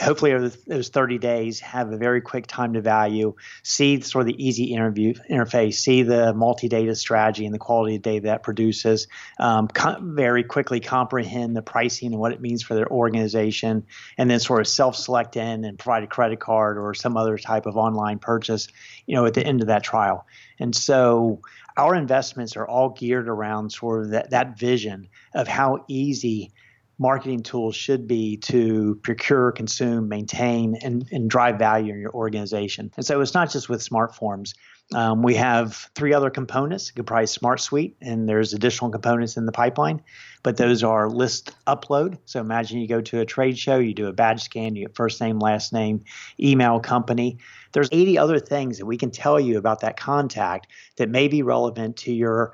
hopefully 0.00 0.32
over 0.32 0.48
those 0.66 0.88
30 0.88 1.18
days 1.18 1.60
have 1.60 1.92
a 1.92 1.96
very 1.96 2.20
quick 2.20 2.46
time 2.46 2.72
to 2.72 2.80
value 2.80 3.34
see 3.62 4.00
sort 4.00 4.22
of 4.22 4.26
the 4.26 4.44
easy 4.44 4.64
interview 4.64 5.14
interface 5.30 5.74
see 5.74 6.02
the 6.02 6.34
multi-data 6.34 6.94
strategy 6.94 7.44
and 7.46 7.54
the 7.54 7.58
quality 7.58 7.96
of 7.96 8.02
data 8.02 8.26
that 8.26 8.42
produces 8.42 9.06
um, 9.38 9.68
very 10.00 10.42
quickly 10.42 10.80
comprehend 10.80 11.56
the 11.56 11.62
pricing 11.62 12.12
and 12.12 12.20
what 12.20 12.32
it 12.32 12.40
means 12.40 12.62
for 12.62 12.74
their 12.74 12.88
organization 12.88 13.84
and 14.18 14.30
then 14.30 14.40
sort 14.40 14.60
of 14.60 14.66
self-select 14.66 15.36
in 15.36 15.64
and 15.64 15.78
provide 15.78 16.02
a 16.02 16.08
credit 16.08 16.40
card 16.40 16.78
or 16.78 16.94
some 16.94 17.16
other 17.16 17.38
type 17.38 17.66
of 17.66 17.76
online 17.76 18.18
purchase 18.18 18.68
you 19.06 19.14
know 19.14 19.26
at 19.26 19.34
the 19.34 19.44
end 19.44 19.60
of 19.60 19.68
that 19.68 19.82
trial. 19.82 20.26
And 20.58 20.74
so 20.74 21.40
our 21.76 21.94
investments 21.94 22.56
are 22.56 22.66
all 22.66 22.90
geared 22.90 23.28
around 23.28 23.70
sort 23.70 24.04
of 24.04 24.10
that, 24.10 24.30
that 24.30 24.58
vision 24.58 25.08
of 25.34 25.48
how 25.48 25.84
easy 25.88 26.52
marketing 26.98 27.42
tools 27.42 27.74
should 27.74 28.06
be 28.06 28.36
to 28.36 28.98
procure, 29.02 29.52
consume, 29.52 30.08
maintain, 30.08 30.76
and, 30.82 31.06
and 31.10 31.28
drive 31.28 31.58
value 31.58 31.92
in 31.92 32.00
your 32.00 32.12
organization. 32.12 32.90
And 32.96 33.04
so 33.04 33.20
it's 33.20 33.34
not 33.34 33.50
just 33.50 33.68
with 33.68 33.82
smart 33.82 34.14
forms. 34.14 34.54
Um, 34.92 35.22
we 35.22 35.34
have 35.36 35.90
three 35.94 36.12
other 36.12 36.28
components 36.28 36.90
comprise 36.90 37.30
Smart 37.30 37.60
Suite, 37.60 37.96
and 38.02 38.28
there's 38.28 38.52
additional 38.52 38.90
components 38.90 39.36
in 39.36 39.46
the 39.46 39.52
pipeline, 39.52 40.02
but 40.42 40.58
those 40.58 40.84
are 40.84 41.08
list 41.08 41.52
upload. 41.66 42.18
So 42.26 42.40
imagine 42.40 42.80
you 42.80 42.86
go 42.86 43.00
to 43.00 43.20
a 43.20 43.24
trade 43.24 43.58
show, 43.58 43.78
you 43.78 43.94
do 43.94 44.08
a 44.08 44.12
badge 44.12 44.42
scan, 44.42 44.76
you 44.76 44.86
get 44.86 44.94
first 44.94 45.20
name, 45.20 45.38
last 45.38 45.72
name, 45.72 46.04
email, 46.38 46.80
company. 46.80 47.38
There's 47.72 47.88
80 47.92 48.18
other 48.18 48.38
things 48.38 48.78
that 48.78 48.86
we 48.86 48.98
can 48.98 49.10
tell 49.10 49.40
you 49.40 49.56
about 49.56 49.80
that 49.80 49.96
contact 49.96 50.66
that 50.96 51.08
may 51.08 51.28
be 51.28 51.42
relevant 51.42 51.96
to 51.98 52.12
your 52.12 52.52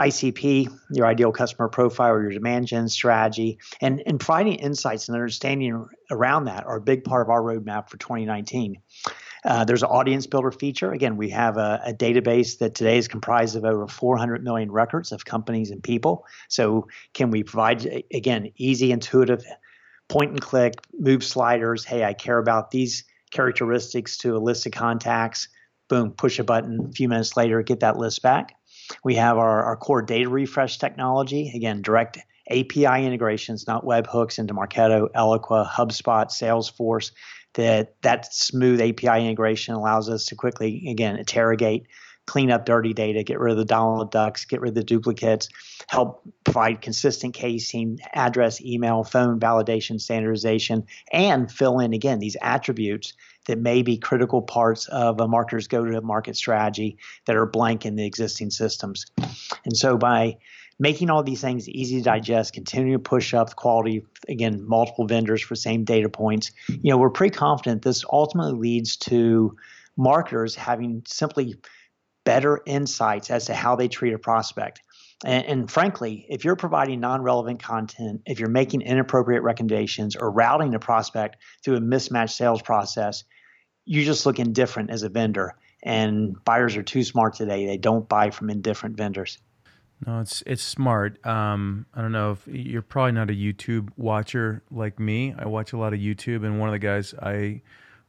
ICP, 0.00 0.72
your 0.90 1.06
ideal 1.06 1.32
customer 1.32 1.68
profile, 1.68 2.12
or 2.12 2.22
your 2.22 2.32
demand 2.32 2.66
gen 2.66 2.88
strategy, 2.88 3.58
and, 3.80 4.02
and 4.06 4.20
providing 4.20 4.54
insights 4.54 5.08
and 5.08 5.16
understanding 5.16 5.86
around 6.10 6.44
that 6.44 6.64
are 6.66 6.76
a 6.76 6.80
big 6.80 7.04
part 7.04 7.26
of 7.26 7.30
our 7.30 7.42
roadmap 7.42 7.90
for 7.90 7.96
2019. 7.96 8.80
Uh, 9.44 9.64
there's 9.64 9.82
an 9.82 9.88
audience 9.88 10.26
builder 10.26 10.50
feature. 10.50 10.92
Again, 10.92 11.16
we 11.16 11.30
have 11.30 11.56
a, 11.56 11.80
a, 11.86 11.92
database 11.92 12.58
that 12.58 12.74
today 12.74 12.98
is 12.98 13.06
comprised 13.06 13.54
of 13.54 13.64
over 13.64 13.86
400 13.86 14.42
million 14.42 14.70
records 14.70 15.12
of 15.12 15.24
companies 15.24 15.70
and 15.70 15.82
people. 15.82 16.26
So, 16.48 16.88
can 17.14 17.30
we 17.30 17.44
provide, 17.44 18.04
again, 18.12 18.50
easy, 18.56 18.90
intuitive, 18.90 19.44
point 20.08 20.32
and 20.32 20.40
click, 20.40 20.74
move 20.98 21.22
sliders? 21.22 21.84
Hey, 21.84 22.04
I 22.04 22.14
care 22.14 22.38
about 22.38 22.72
these 22.72 23.04
characteristics 23.30 24.16
to 24.18 24.36
a 24.36 24.38
list 24.38 24.66
of 24.66 24.72
contacts. 24.72 25.48
Boom, 25.88 26.10
push 26.12 26.38
a 26.38 26.44
button. 26.44 26.88
A 26.90 26.92
few 26.92 27.08
minutes 27.08 27.36
later, 27.36 27.62
get 27.62 27.80
that 27.80 27.96
list 27.96 28.22
back. 28.22 28.57
We 29.04 29.16
have 29.16 29.38
our, 29.38 29.64
our 29.64 29.76
core 29.76 30.02
data 30.02 30.28
refresh 30.28 30.78
technology, 30.78 31.52
again, 31.54 31.82
direct 31.82 32.18
API 32.50 33.04
integrations, 33.04 33.66
not 33.66 33.84
webhooks 33.84 34.38
into 34.38 34.54
Marketo, 34.54 35.08
Eloqua, 35.12 35.68
HubSpot, 35.68 36.26
Salesforce. 36.26 37.12
That 37.54 38.00
that 38.02 38.32
smooth 38.32 38.80
API 38.80 39.24
integration 39.24 39.74
allows 39.74 40.08
us 40.08 40.26
to 40.26 40.36
quickly, 40.36 40.86
again, 40.90 41.16
interrogate, 41.16 41.86
clean 42.28 42.50
up 42.50 42.66
dirty 42.66 42.92
data, 42.92 43.24
get 43.24 43.40
rid 43.40 43.52
of 43.52 43.58
the 43.58 43.74
download 43.74 44.10
ducks, 44.10 44.44
get 44.44 44.60
rid 44.60 44.68
of 44.68 44.74
the 44.74 44.84
duplicates, 44.84 45.48
help 45.88 46.22
provide 46.44 46.82
consistent 46.82 47.34
casing, 47.34 47.98
address, 48.12 48.60
email, 48.60 49.02
phone 49.02 49.40
validation, 49.40 49.98
standardization, 49.98 50.86
and 51.10 51.50
fill 51.50 51.80
in 51.80 51.94
again 51.94 52.18
these 52.18 52.36
attributes 52.40 53.14
that 53.48 53.58
may 53.58 53.82
be 53.82 53.96
critical 53.96 54.40
parts 54.40 54.86
of 54.88 55.20
a 55.20 55.26
marketer's 55.26 55.66
go 55.66 55.84
to 55.84 56.00
market 56.00 56.36
strategy 56.36 56.98
that 57.26 57.34
are 57.34 57.46
blank 57.46 57.84
in 57.84 57.96
the 57.96 58.06
existing 58.06 58.50
systems. 58.50 59.06
And 59.64 59.76
so 59.76 59.96
by 59.96 60.36
making 60.78 61.10
all 61.10 61.22
these 61.22 61.40
things 61.40 61.68
easy 61.68 61.96
to 61.96 62.04
digest, 62.04 62.52
continue 62.52 62.92
to 62.92 62.98
push 62.98 63.34
up 63.34 63.48
the 63.48 63.54
quality, 63.54 64.04
again, 64.28 64.66
multiple 64.68 65.06
vendors 65.06 65.42
for 65.42 65.56
same 65.56 65.84
data 65.84 66.08
points, 66.08 66.52
you 66.68 66.90
know, 66.90 66.98
we're 66.98 67.10
pretty 67.10 67.34
confident 67.34 67.82
this 67.82 68.04
ultimately 68.12 68.52
leads 68.52 68.96
to 68.96 69.56
marketers 69.96 70.54
having 70.54 71.02
simply 71.06 71.56
better 72.24 72.60
insights 72.66 73.30
as 73.30 73.46
to 73.46 73.54
how 73.54 73.74
they 73.74 73.88
treat 73.88 74.12
a 74.12 74.18
prospect. 74.18 74.82
And, 75.24 75.44
and, 75.46 75.70
frankly, 75.70 76.26
if 76.28 76.44
you're 76.44 76.54
providing 76.54 77.00
non 77.00 77.22
relevant 77.22 77.60
content, 77.60 78.20
if 78.26 78.38
you're 78.38 78.50
making 78.50 78.82
inappropriate 78.82 79.42
recommendations 79.42 80.14
or 80.14 80.30
routing 80.30 80.74
a 80.74 80.78
prospect 80.78 81.38
through 81.64 81.76
a 81.76 81.80
mismatched 81.80 82.36
sales 82.36 82.62
process, 82.62 83.24
you 83.88 84.04
just 84.04 84.26
look 84.26 84.38
indifferent 84.38 84.90
as 84.90 85.02
a 85.02 85.08
vendor. 85.08 85.56
And 85.82 86.42
buyers 86.44 86.76
are 86.76 86.82
too 86.82 87.02
smart 87.02 87.34
today. 87.34 87.66
They 87.66 87.78
don't 87.78 88.08
buy 88.08 88.30
from 88.30 88.50
indifferent 88.50 88.96
vendors. 88.96 89.38
No, 90.06 90.20
it's 90.20 90.42
it's 90.46 90.62
smart. 90.62 91.24
Um, 91.26 91.86
I 91.94 92.02
don't 92.02 92.12
know 92.12 92.32
if 92.32 92.46
you're 92.46 92.82
probably 92.82 93.12
not 93.12 93.30
a 93.30 93.32
YouTube 93.32 93.88
watcher 93.96 94.62
like 94.70 95.00
me. 95.00 95.34
I 95.36 95.46
watch 95.46 95.72
a 95.72 95.78
lot 95.78 95.92
of 95.92 95.98
YouTube, 95.98 96.44
and 96.44 96.60
one 96.60 96.68
of 96.68 96.72
the 96.72 96.78
guys 96.78 97.14
I 97.20 97.62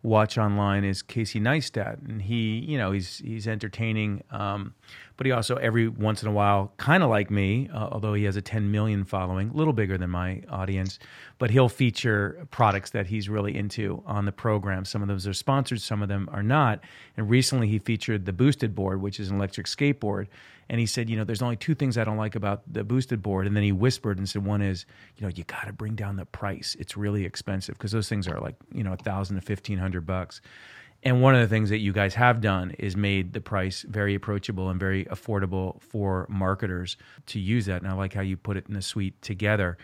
watch 0.04 0.38
online 0.38 0.84
is 0.84 1.02
Casey 1.02 1.40
Neistat, 1.40 2.08
and 2.08 2.22
he, 2.22 2.60
you 2.60 2.78
know, 2.78 2.92
he's 2.92 3.18
he's 3.20 3.48
entertaining, 3.48 4.24
um, 4.30 4.76
but 5.20 5.26
he 5.26 5.34
also 5.34 5.58
every 5.58 5.90
once 5.90 6.24
in 6.24 6.30
a 6.30 6.32
while, 6.32 6.72
kind 6.78 7.04
of 7.04 7.10
like 7.10 7.30
me, 7.30 7.70
uh, 7.74 7.90
although 7.92 8.14
he 8.14 8.24
has 8.24 8.38
a 8.38 8.42
10 8.42 8.72
million 8.72 9.04
following, 9.04 9.50
a 9.50 9.54
little 9.54 9.74
bigger 9.74 9.98
than 9.98 10.10
my 10.10 10.42
audience, 10.48 10.98
but 11.40 11.52
he'll 11.52 11.68
feature 11.68 12.48
products 12.52 12.92
that 12.92 13.08
he's 13.08 13.28
really 13.28 13.54
into 13.54 14.02
on 14.06 14.24
the 14.24 14.32
program. 14.32 14.86
Some 14.86 15.02
of 15.02 15.10
those 15.10 15.28
are 15.28 15.34
sponsored, 15.34 15.82
some 15.82 16.02
of 16.02 16.08
them 16.08 16.30
are 16.32 16.42
not. 16.42 16.80
And 17.18 17.30
recently, 17.30 17.68
he 17.68 17.80
featured 17.80 18.26
the 18.26 18.32
Boosted 18.32 18.74
Board, 18.74 19.02
which 19.02 19.20
is 19.20 19.30
an 19.30 19.36
electric 19.36 19.68
skateboard, 19.68 20.28
and 20.70 20.80
he 20.80 20.86
said, 20.86 21.10
you 21.10 21.18
know, 21.18 21.26
there's 21.26 21.42
only 21.42 21.58
two 21.58 21.76
things 21.76 21.98
I 21.98 22.06
don't 22.06 22.16
like 22.16 22.36
about 22.36 22.62
the 22.72 22.86
boosted 22.86 23.22
board. 23.22 23.46
And 23.46 23.56
then 23.56 23.64
he 23.64 23.72
whispered 23.72 24.20
and 24.20 24.30
said, 24.30 24.46
one 24.46 24.62
is, 24.62 24.86
you 25.18 25.24
know, 25.24 25.34
you 25.36 25.44
got 25.44 25.66
to 25.66 25.74
bring 25.74 25.96
down 25.96 26.16
the 26.16 26.26
price. 26.26 26.78
It's 26.80 26.96
really 26.96 27.26
expensive 27.26 27.76
because 27.76 27.92
those 27.92 28.08
things 28.08 28.28
are 28.28 28.40
like, 28.40 28.56
you 28.72 28.84
know, 28.84 28.94
a 28.94 28.98
thousand 28.98 29.36
to 29.36 29.42
fifteen 29.42 29.80
hundred 29.80 30.06
bucks. 30.06 30.42
And 31.04 31.22
one 31.22 31.34
of 31.34 31.42
the 31.42 31.48
things 31.48 31.70
that 31.70 31.78
you 31.78 31.94
guys 31.94 32.14
have 32.16 32.42
done 32.42 32.72
is 32.72 32.98
made 32.98 33.34
the 33.34 33.40
price 33.40 33.84
very 33.88 34.16
approachable 34.16 34.70
and 34.70 34.80
very 34.80 35.06
affordable 35.06 35.82
for 35.82 36.28
marketers 36.30 36.98
to 37.28 37.40
use 37.40 37.68
that. 37.68 37.82
And 37.82 37.90
I 37.90 37.94
like 37.94 38.14
how 38.14 38.22
you 38.22 38.36
put 38.36 38.58
it 38.58 38.68
in 38.68 38.76
a 38.76 38.82
suite 38.82 39.22
together. 39.22 39.78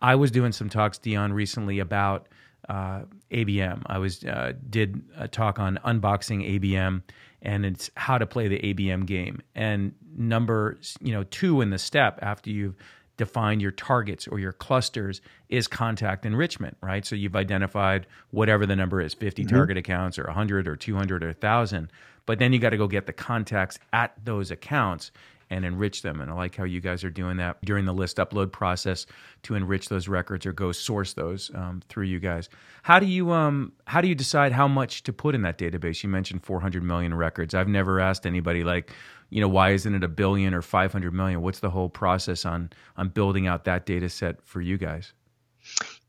I 0.00 0.14
was 0.14 0.30
doing 0.30 0.52
some 0.52 0.68
talks, 0.68 0.98
Dion, 0.98 1.32
recently 1.32 1.80
about 1.80 2.28
uh, 2.68 3.02
ABM. 3.30 3.82
I 3.86 3.98
was 3.98 4.24
uh, 4.24 4.52
did 4.70 5.02
a 5.16 5.28
talk 5.28 5.58
on 5.58 5.78
unboxing 5.84 6.60
ABM 6.60 7.02
and 7.42 7.66
it's 7.66 7.90
how 7.96 8.16
to 8.16 8.26
play 8.26 8.48
the 8.48 8.58
ABM 8.58 9.06
game. 9.06 9.42
And 9.54 9.94
number, 10.16 10.78
you 11.00 11.12
know, 11.12 11.24
two 11.24 11.60
in 11.60 11.70
the 11.70 11.78
step 11.78 12.18
after 12.22 12.50
you've 12.50 12.74
defined 13.16 13.62
your 13.62 13.70
targets 13.70 14.26
or 14.26 14.38
your 14.38 14.52
clusters 14.52 15.20
is 15.48 15.68
contact 15.68 16.26
enrichment, 16.26 16.76
right? 16.80 17.06
So 17.06 17.14
you've 17.14 17.36
identified 17.36 18.06
whatever 18.30 18.66
the 18.66 18.76
number 18.76 19.00
is, 19.00 19.14
50 19.14 19.44
mm-hmm. 19.44 19.54
target 19.54 19.76
accounts 19.76 20.18
or 20.18 20.24
100 20.24 20.66
or 20.66 20.76
200 20.76 21.22
or 21.22 21.28
1000, 21.28 21.90
but 22.26 22.38
then 22.38 22.52
you 22.52 22.58
got 22.58 22.70
to 22.70 22.76
go 22.76 22.88
get 22.88 23.06
the 23.06 23.12
contacts 23.12 23.78
at 23.92 24.12
those 24.24 24.50
accounts 24.50 25.10
and 25.50 25.64
enrich 25.64 26.02
them. 26.02 26.20
And 26.20 26.30
I 26.30 26.34
like 26.34 26.56
how 26.56 26.64
you 26.64 26.80
guys 26.80 27.04
are 27.04 27.10
doing 27.10 27.36
that 27.36 27.62
during 27.64 27.84
the 27.84 27.92
list 27.92 28.16
upload 28.16 28.50
process 28.50 29.06
to 29.42 29.54
enrich 29.54 29.88
those 29.88 30.08
records 30.08 30.46
or 30.46 30.52
go 30.52 30.72
source 30.72 31.12
those 31.12 31.50
um, 31.54 31.82
through 31.88 32.06
you 32.06 32.18
guys. 32.18 32.48
How 32.82 32.98
do 32.98 33.06
you 33.06 33.30
um, 33.32 33.72
how 33.86 34.00
do 34.00 34.08
you 34.08 34.14
decide 34.14 34.52
how 34.52 34.68
much 34.68 35.02
to 35.04 35.12
put 35.12 35.34
in 35.34 35.42
that 35.42 35.58
database? 35.58 36.02
You 36.02 36.08
mentioned 36.08 36.44
400 36.44 36.82
million 36.82 37.14
records. 37.14 37.54
I've 37.54 37.68
never 37.68 38.00
asked 38.00 38.26
anybody 38.26 38.64
like, 38.64 38.92
you 39.34 39.40
know, 39.40 39.48
why 39.48 39.70
isn't 39.70 39.92
it 39.92 40.04
a 40.04 40.08
billion 40.08 40.54
or 40.54 40.62
500 40.62 41.12
million? 41.12 41.42
What's 41.42 41.58
the 41.58 41.70
whole 41.70 41.88
process 41.88 42.44
on 42.44 42.70
on 42.96 43.08
building 43.08 43.48
out 43.48 43.64
that 43.64 43.84
data 43.84 44.08
set 44.08 44.40
for 44.46 44.60
you 44.60 44.78
guys? 44.78 45.12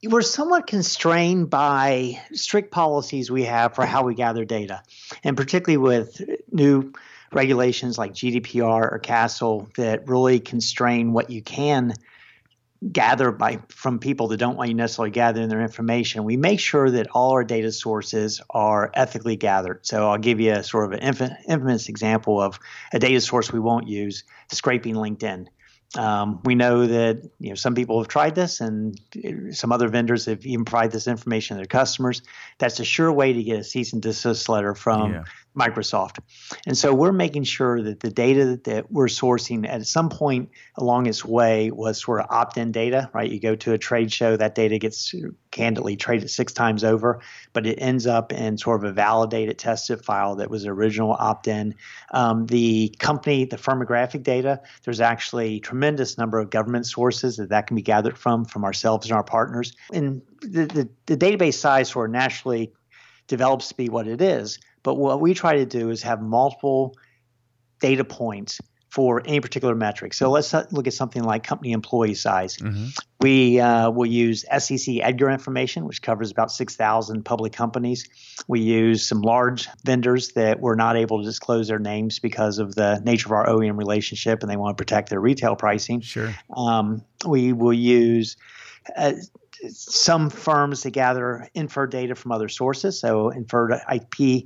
we're 0.03 0.21
somewhat 0.21 0.67
constrained 0.67 1.49
by 1.49 2.21
strict 2.33 2.69
policies 2.69 3.31
we 3.31 3.45
have 3.45 3.73
for 3.73 3.83
how 3.83 4.03
we 4.03 4.13
gather 4.13 4.45
data, 4.45 4.83
and 5.23 5.35
particularly 5.35 5.77
with 5.77 6.21
new 6.51 6.93
regulations 7.31 7.97
like 7.97 8.13
GDPR 8.13 8.91
or 8.91 8.99
CASL 9.03 9.73
that 9.75 10.07
really 10.07 10.39
constrain 10.39 11.11
what 11.11 11.31
you 11.31 11.41
can 11.41 11.95
gather 12.91 13.31
by 13.31 13.59
from 13.69 13.99
people 13.99 14.27
that 14.27 14.37
don't 14.37 14.57
want 14.57 14.69
you 14.69 14.75
necessarily 14.75 15.11
gathering 15.11 15.49
their 15.49 15.61
information. 15.61 16.23
We 16.23 16.37
make 16.37 16.59
sure 16.59 16.89
that 16.91 17.07
all 17.11 17.31
our 17.31 17.43
data 17.43 17.71
sources 17.71 18.41
are 18.49 18.91
ethically 18.93 19.37
gathered. 19.37 19.85
So 19.85 20.09
I'll 20.09 20.17
give 20.17 20.39
you 20.39 20.53
a 20.53 20.63
sort 20.63 20.93
of 20.93 20.99
an 20.99 21.35
infamous 21.47 21.89
example 21.89 22.41
of 22.41 22.59
a 22.93 22.99
data 22.99 23.21
source 23.21 23.51
we 23.51 23.59
won't 23.59 23.87
use: 23.87 24.23
scraping 24.51 24.95
LinkedIn. 24.95 25.47
Um, 25.97 26.41
we 26.43 26.55
know 26.55 26.87
that 26.87 27.21
you 27.39 27.49
know 27.49 27.55
some 27.55 27.75
people 27.75 27.99
have 27.99 28.07
tried 28.07 28.35
this, 28.35 28.59
and 28.59 28.99
some 29.51 29.71
other 29.71 29.87
vendors 29.87 30.25
have 30.25 30.45
even 30.45 30.65
provided 30.65 30.91
this 30.91 31.07
information 31.07 31.55
to 31.55 31.59
their 31.59 31.67
customers. 31.67 32.21
That's 32.57 32.79
a 32.79 32.85
sure 32.85 33.11
way 33.11 33.33
to 33.33 33.43
get 33.43 33.59
a 33.59 33.63
cease 33.63 33.93
and 33.93 34.01
desist 34.01 34.49
letter 34.49 34.75
from 34.75 35.13
yeah. 35.13 35.23
Microsoft. 35.55 36.19
And 36.67 36.77
so 36.77 36.93
we're 36.93 37.11
making 37.11 37.43
sure 37.43 37.81
that 37.81 38.01
the 38.01 38.09
data 38.09 38.59
that 38.65 38.91
we're 38.91 39.07
sourcing 39.07 39.67
at 39.67 39.85
some 39.87 40.09
point 40.09 40.49
along 40.75 41.07
its 41.07 41.23
way 41.23 41.71
was 41.71 42.01
sort 42.01 42.19
of 42.19 42.27
opt-in 42.29 42.71
data, 42.71 43.09
right? 43.13 43.31
You 43.31 43.39
go 43.39 43.55
to 43.55 43.73
a 43.73 43.77
trade 43.77 44.11
show, 44.11 44.35
that 44.37 44.55
data 44.55 44.77
gets 44.77 45.13
candidly 45.51 45.95
traded 45.95 46.29
six 46.29 46.51
times 46.51 46.83
over, 46.83 47.21
but 47.53 47.65
it 47.65 47.75
ends 47.75 48.05
up 48.05 48.33
in 48.33 48.57
sort 48.57 48.83
of 48.83 48.89
a 48.89 48.93
validated 48.93 49.57
tested 49.57 50.03
file 50.03 50.35
that 50.35 50.49
was 50.49 50.65
original 50.65 51.13
opt-in. 51.13 51.75
Um, 52.11 52.45
the 52.47 52.93
company, 52.99 53.45
the 53.45 53.57
firmographic 53.57 54.23
data, 54.23 54.61
there's 54.83 55.01
actually 55.01 55.55
a 55.55 55.59
tremendous 55.59 56.17
number 56.17 56.39
of 56.39 56.49
government 56.49 56.85
sources 56.85 57.37
that 57.37 57.49
that 57.49 57.67
can 57.67 57.75
be 57.75 57.81
gathered 57.81 58.17
from, 58.17 58.43
from 58.45 58.65
ourselves 58.65 59.07
and 59.07 59.15
our 59.15 59.23
partners. 59.23 59.73
And 59.93 60.21
the, 60.41 60.65
the, 60.65 60.89
the 61.05 61.17
database 61.17 61.55
size 61.55 61.89
sort 61.89 62.09
of 62.09 62.13
naturally 62.13 62.73
develops 63.27 63.69
to 63.69 63.75
be 63.75 63.89
what 63.89 64.07
it 64.07 64.21
is 64.21 64.59
but 64.85 64.95
what 64.95 65.19
we 65.19 65.33
try 65.33 65.57
to 65.57 65.65
do 65.65 65.89
is 65.89 66.03
have 66.03 66.21
multiple 66.21 66.95
data 67.81 68.05
points 68.05 68.61
for 68.91 69.23
any 69.25 69.41
particular 69.41 69.73
metric. 69.73 70.13
So 70.13 70.29
let's 70.29 70.53
look 70.53 70.85
at 70.85 70.93
something 70.93 71.23
like 71.23 71.43
company 71.43 71.71
employee 71.71 72.13
size. 72.13 72.55
Mm-hmm. 72.57 72.85
We 73.19 73.59
uh, 73.59 73.89
will 73.89 74.05
use 74.05 74.45
SEC 74.59 74.97
EDGAR 75.01 75.31
information, 75.31 75.85
which 75.85 76.03
covers 76.03 76.31
about 76.31 76.51
6,000 76.51 77.25
public 77.25 77.51
companies. 77.51 78.07
We 78.47 78.61
use 78.61 79.05
some 79.05 79.21
large 79.21 79.67
vendors 79.83 80.33
that 80.33 80.61
we're 80.61 80.75
not 80.75 80.97
able 80.97 81.17
to 81.17 81.25
disclose 81.25 81.67
their 81.67 81.79
names 81.79 82.19
because 82.19 82.59
of 82.59 82.75
the 82.75 83.01
nature 83.03 83.27
of 83.27 83.31
our 83.31 83.47
OEM 83.47 83.77
relationship 83.77 84.43
and 84.43 84.51
they 84.51 84.55
want 84.55 84.77
to 84.77 84.81
protect 84.81 85.09
their 85.09 85.19
retail 85.19 85.55
pricing. 85.55 86.01
Sure. 86.01 86.33
Um, 86.55 87.03
we 87.27 87.53
will 87.53 87.73
use 87.73 88.37
uh, 88.95 89.13
some 89.69 90.29
firms 90.29 90.81
to 90.81 90.91
gather 90.91 91.49
inferred 91.53 91.91
data 91.91 92.15
from 92.15 92.31
other 92.31 92.49
sources. 92.49 92.99
So 92.99 93.29
inferred 93.29 93.73
IP 93.91 94.45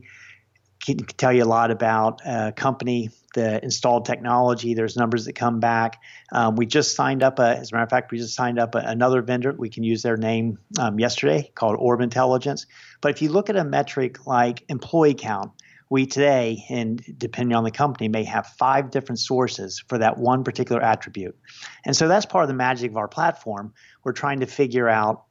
can 0.83 0.97
tell 0.97 1.33
you 1.33 1.43
a 1.43 1.45
lot 1.45 1.71
about 1.71 2.21
a 2.25 2.51
company, 2.51 3.09
the 3.35 3.63
installed 3.63 4.05
technology. 4.05 4.73
There's 4.73 4.95
numbers 4.95 5.25
that 5.25 5.33
come 5.33 5.59
back. 5.59 6.01
Um, 6.31 6.55
we 6.55 6.65
just 6.65 6.95
signed 6.95 7.21
up, 7.21 7.39
a, 7.39 7.57
as 7.57 7.71
a 7.71 7.75
matter 7.75 7.83
of 7.83 7.89
fact, 7.89 8.11
we 8.11 8.17
just 8.17 8.35
signed 8.35 8.59
up 8.59 8.75
a, 8.75 8.79
another 8.79 9.21
vendor. 9.21 9.53
We 9.57 9.69
can 9.69 9.83
use 9.83 10.01
their 10.01 10.17
name 10.17 10.57
um, 10.79 10.99
yesterday 10.99 11.51
called 11.53 11.75
Orb 11.77 12.01
Intelligence. 12.01 12.65
But 13.01 13.11
if 13.11 13.21
you 13.21 13.29
look 13.29 13.49
at 13.49 13.55
a 13.55 13.63
metric 13.63 14.25
like 14.25 14.63
employee 14.69 15.15
count, 15.15 15.51
we 15.91 16.05
today, 16.05 16.65
and 16.69 17.03
depending 17.17 17.55
on 17.55 17.63
the 17.63 17.71
company, 17.71 18.09
may 18.09 18.23
have 18.23 18.45
five 18.45 18.91
different 18.91 19.19
sources 19.19 19.83
for 19.87 19.97
that 19.97 20.17
one 20.17 20.43
particular 20.43 20.81
attribute. 20.81 21.35
And 21.83 21.95
so 21.95 22.07
that's 22.07 22.27
part 22.27 22.43
of 22.43 22.47
the 22.47 22.53
magic 22.53 22.91
of 22.91 22.97
our 22.97 23.07
platform. 23.07 23.73
We're 24.03 24.13
trying 24.13 24.41
to 24.41 24.45
figure 24.45 24.87
out 24.87 25.25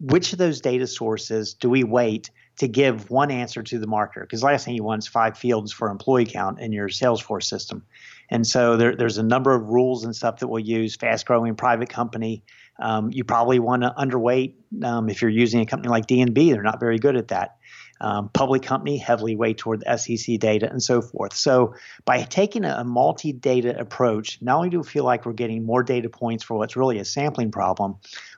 which 0.00 0.32
of 0.32 0.38
those 0.38 0.60
data 0.60 0.86
sources 0.86 1.54
do 1.54 1.70
we 1.70 1.84
weight 1.84 2.30
to 2.56 2.68
give 2.68 3.10
one 3.10 3.30
answer 3.30 3.62
to 3.62 3.78
the 3.78 3.86
marketer 3.86 4.22
because 4.22 4.42
last 4.42 4.64
thing 4.64 4.74
you 4.74 4.82
want 4.82 5.02
is 5.02 5.08
five 5.08 5.36
fields 5.36 5.72
for 5.72 5.90
employee 5.90 6.26
count 6.26 6.60
in 6.60 6.72
your 6.72 6.88
Salesforce 6.88 7.44
system. 7.44 7.84
And 8.30 8.46
so 8.46 8.76
there, 8.76 8.96
there's 8.96 9.18
a 9.18 9.22
number 9.22 9.54
of 9.54 9.68
rules 9.68 10.04
and 10.04 10.14
stuff 10.14 10.40
that 10.40 10.48
we'll 10.48 10.64
use. 10.64 10.96
Fast 10.96 11.26
growing 11.26 11.54
private 11.54 11.88
company, 11.88 12.42
um, 12.78 13.10
you 13.12 13.24
probably 13.24 13.58
want 13.58 13.82
to 13.82 13.94
underweight 13.96 14.54
um, 14.82 15.08
if 15.08 15.22
you're 15.22 15.30
using 15.30 15.60
a 15.60 15.66
company 15.66 15.90
like 15.90 16.06
D&B. 16.06 16.52
They're 16.52 16.62
not 16.62 16.80
very 16.80 16.98
good 16.98 17.16
at 17.16 17.28
that 17.28 17.56
um, 18.00 18.28
public 18.30 18.62
company 18.62 18.98
heavily 18.98 19.36
weighed 19.36 19.58
toward 19.58 19.80
the 19.80 19.96
SEC 19.96 20.38
data 20.38 20.68
and 20.70 20.82
so 20.82 21.00
forth. 21.00 21.34
So 21.34 21.74
by 22.04 22.22
taking 22.22 22.64
a, 22.64 22.76
a 22.78 22.84
multi-data 22.84 23.78
approach, 23.78 24.38
not 24.42 24.56
only 24.56 24.70
do 24.70 24.80
we 24.80 24.86
feel 24.86 25.04
like 25.04 25.24
we're 25.24 25.32
getting 25.32 25.64
more 25.64 25.82
data 25.82 26.08
points 26.08 26.44
for 26.44 26.56
what's 26.56 26.76
really 26.76 26.98
a 26.98 27.04
sampling 27.04 27.50
problem, 27.50 27.96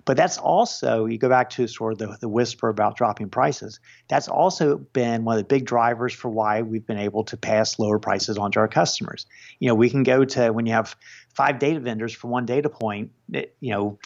but 0.09 0.17
that's 0.17 0.39
also 0.39 1.05
you 1.05 1.19
go 1.19 1.29
back 1.29 1.51
to 1.51 1.69
sort 1.69 1.93
of 1.93 1.99
the, 1.99 2.17
the 2.23 2.31
whisper 2.31 2.71
about 2.71 2.97
dropping 2.97 3.29
prices. 3.29 3.79
That's 4.09 4.27
also 4.27 4.79
been 4.79 5.25
one 5.25 5.37
of 5.37 5.39
the 5.39 5.47
big 5.47 5.67
drivers 5.67 6.15
for 6.15 6.31
why 6.31 6.63
we've 6.63 6.87
been 6.87 6.99
able 6.99 7.25
to 7.25 7.37
pass 7.37 7.79
lower 7.79 7.99
prices 7.99 8.39
onto 8.39 8.59
our 8.59 8.69
customers. 8.69 9.27
You 9.59 9.69
know, 9.69 9.75
we 9.75 9.91
can 9.91 10.05
go 10.05 10.25
to 10.25 10.51
when 10.51 10.65
you 10.65 10.73
have 10.73 10.97
five 11.35 11.59
data 11.59 11.79
vendors 11.81 12.15
for 12.15 12.29
one 12.29 12.47
data 12.47 12.71
point. 12.71 13.11
It, 13.35 13.55
you 13.61 13.71
know, 13.71 13.99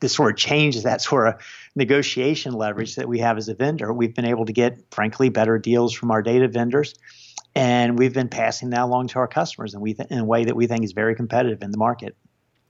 this 0.00 0.16
sort 0.16 0.32
of 0.32 0.36
changes 0.36 0.82
that 0.82 1.00
sort 1.00 1.28
of 1.28 1.34
negotiation 1.76 2.52
leverage 2.52 2.96
that 2.96 3.06
we 3.06 3.20
have 3.20 3.38
as 3.38 3.48
a 3.48 3.54
vendor. 3.54 3.92
We've 3.92 4.16
been 4.16 4.24
able 4.24 4.46
to 4.46 4.52
get, 4.52 4.80
frankly, 4.90 5.28
better 5.28 5.58
deals 5.60 5.94
from 5.94 6.10
our 6.10 6.22
data 6.22 6.48
vendors, 6.48 6.96
and 7.54 7.96
we've 7.96 8.12
been 8.12 8.28
passing 8.28 8.70
that 8.70 8.82
along 8.82 9.06
to 9.08 9.20
our 9.20 9.28
customers, 9.28 9.74
and 9.74 9.80
we 9.80 9.94
th- 9.94 10.08
in 10.10 10.18
a 10.18 10.24
way 10.24 10.44
that 10.46 10.56
we 10.56 10.66
think 10.66 10.82
is 10.82 10.90
very 10.90 11.14
competitive 11.14 11.62
in 11.62 11.70
the 11.70 11.78
market. 11.78 12.16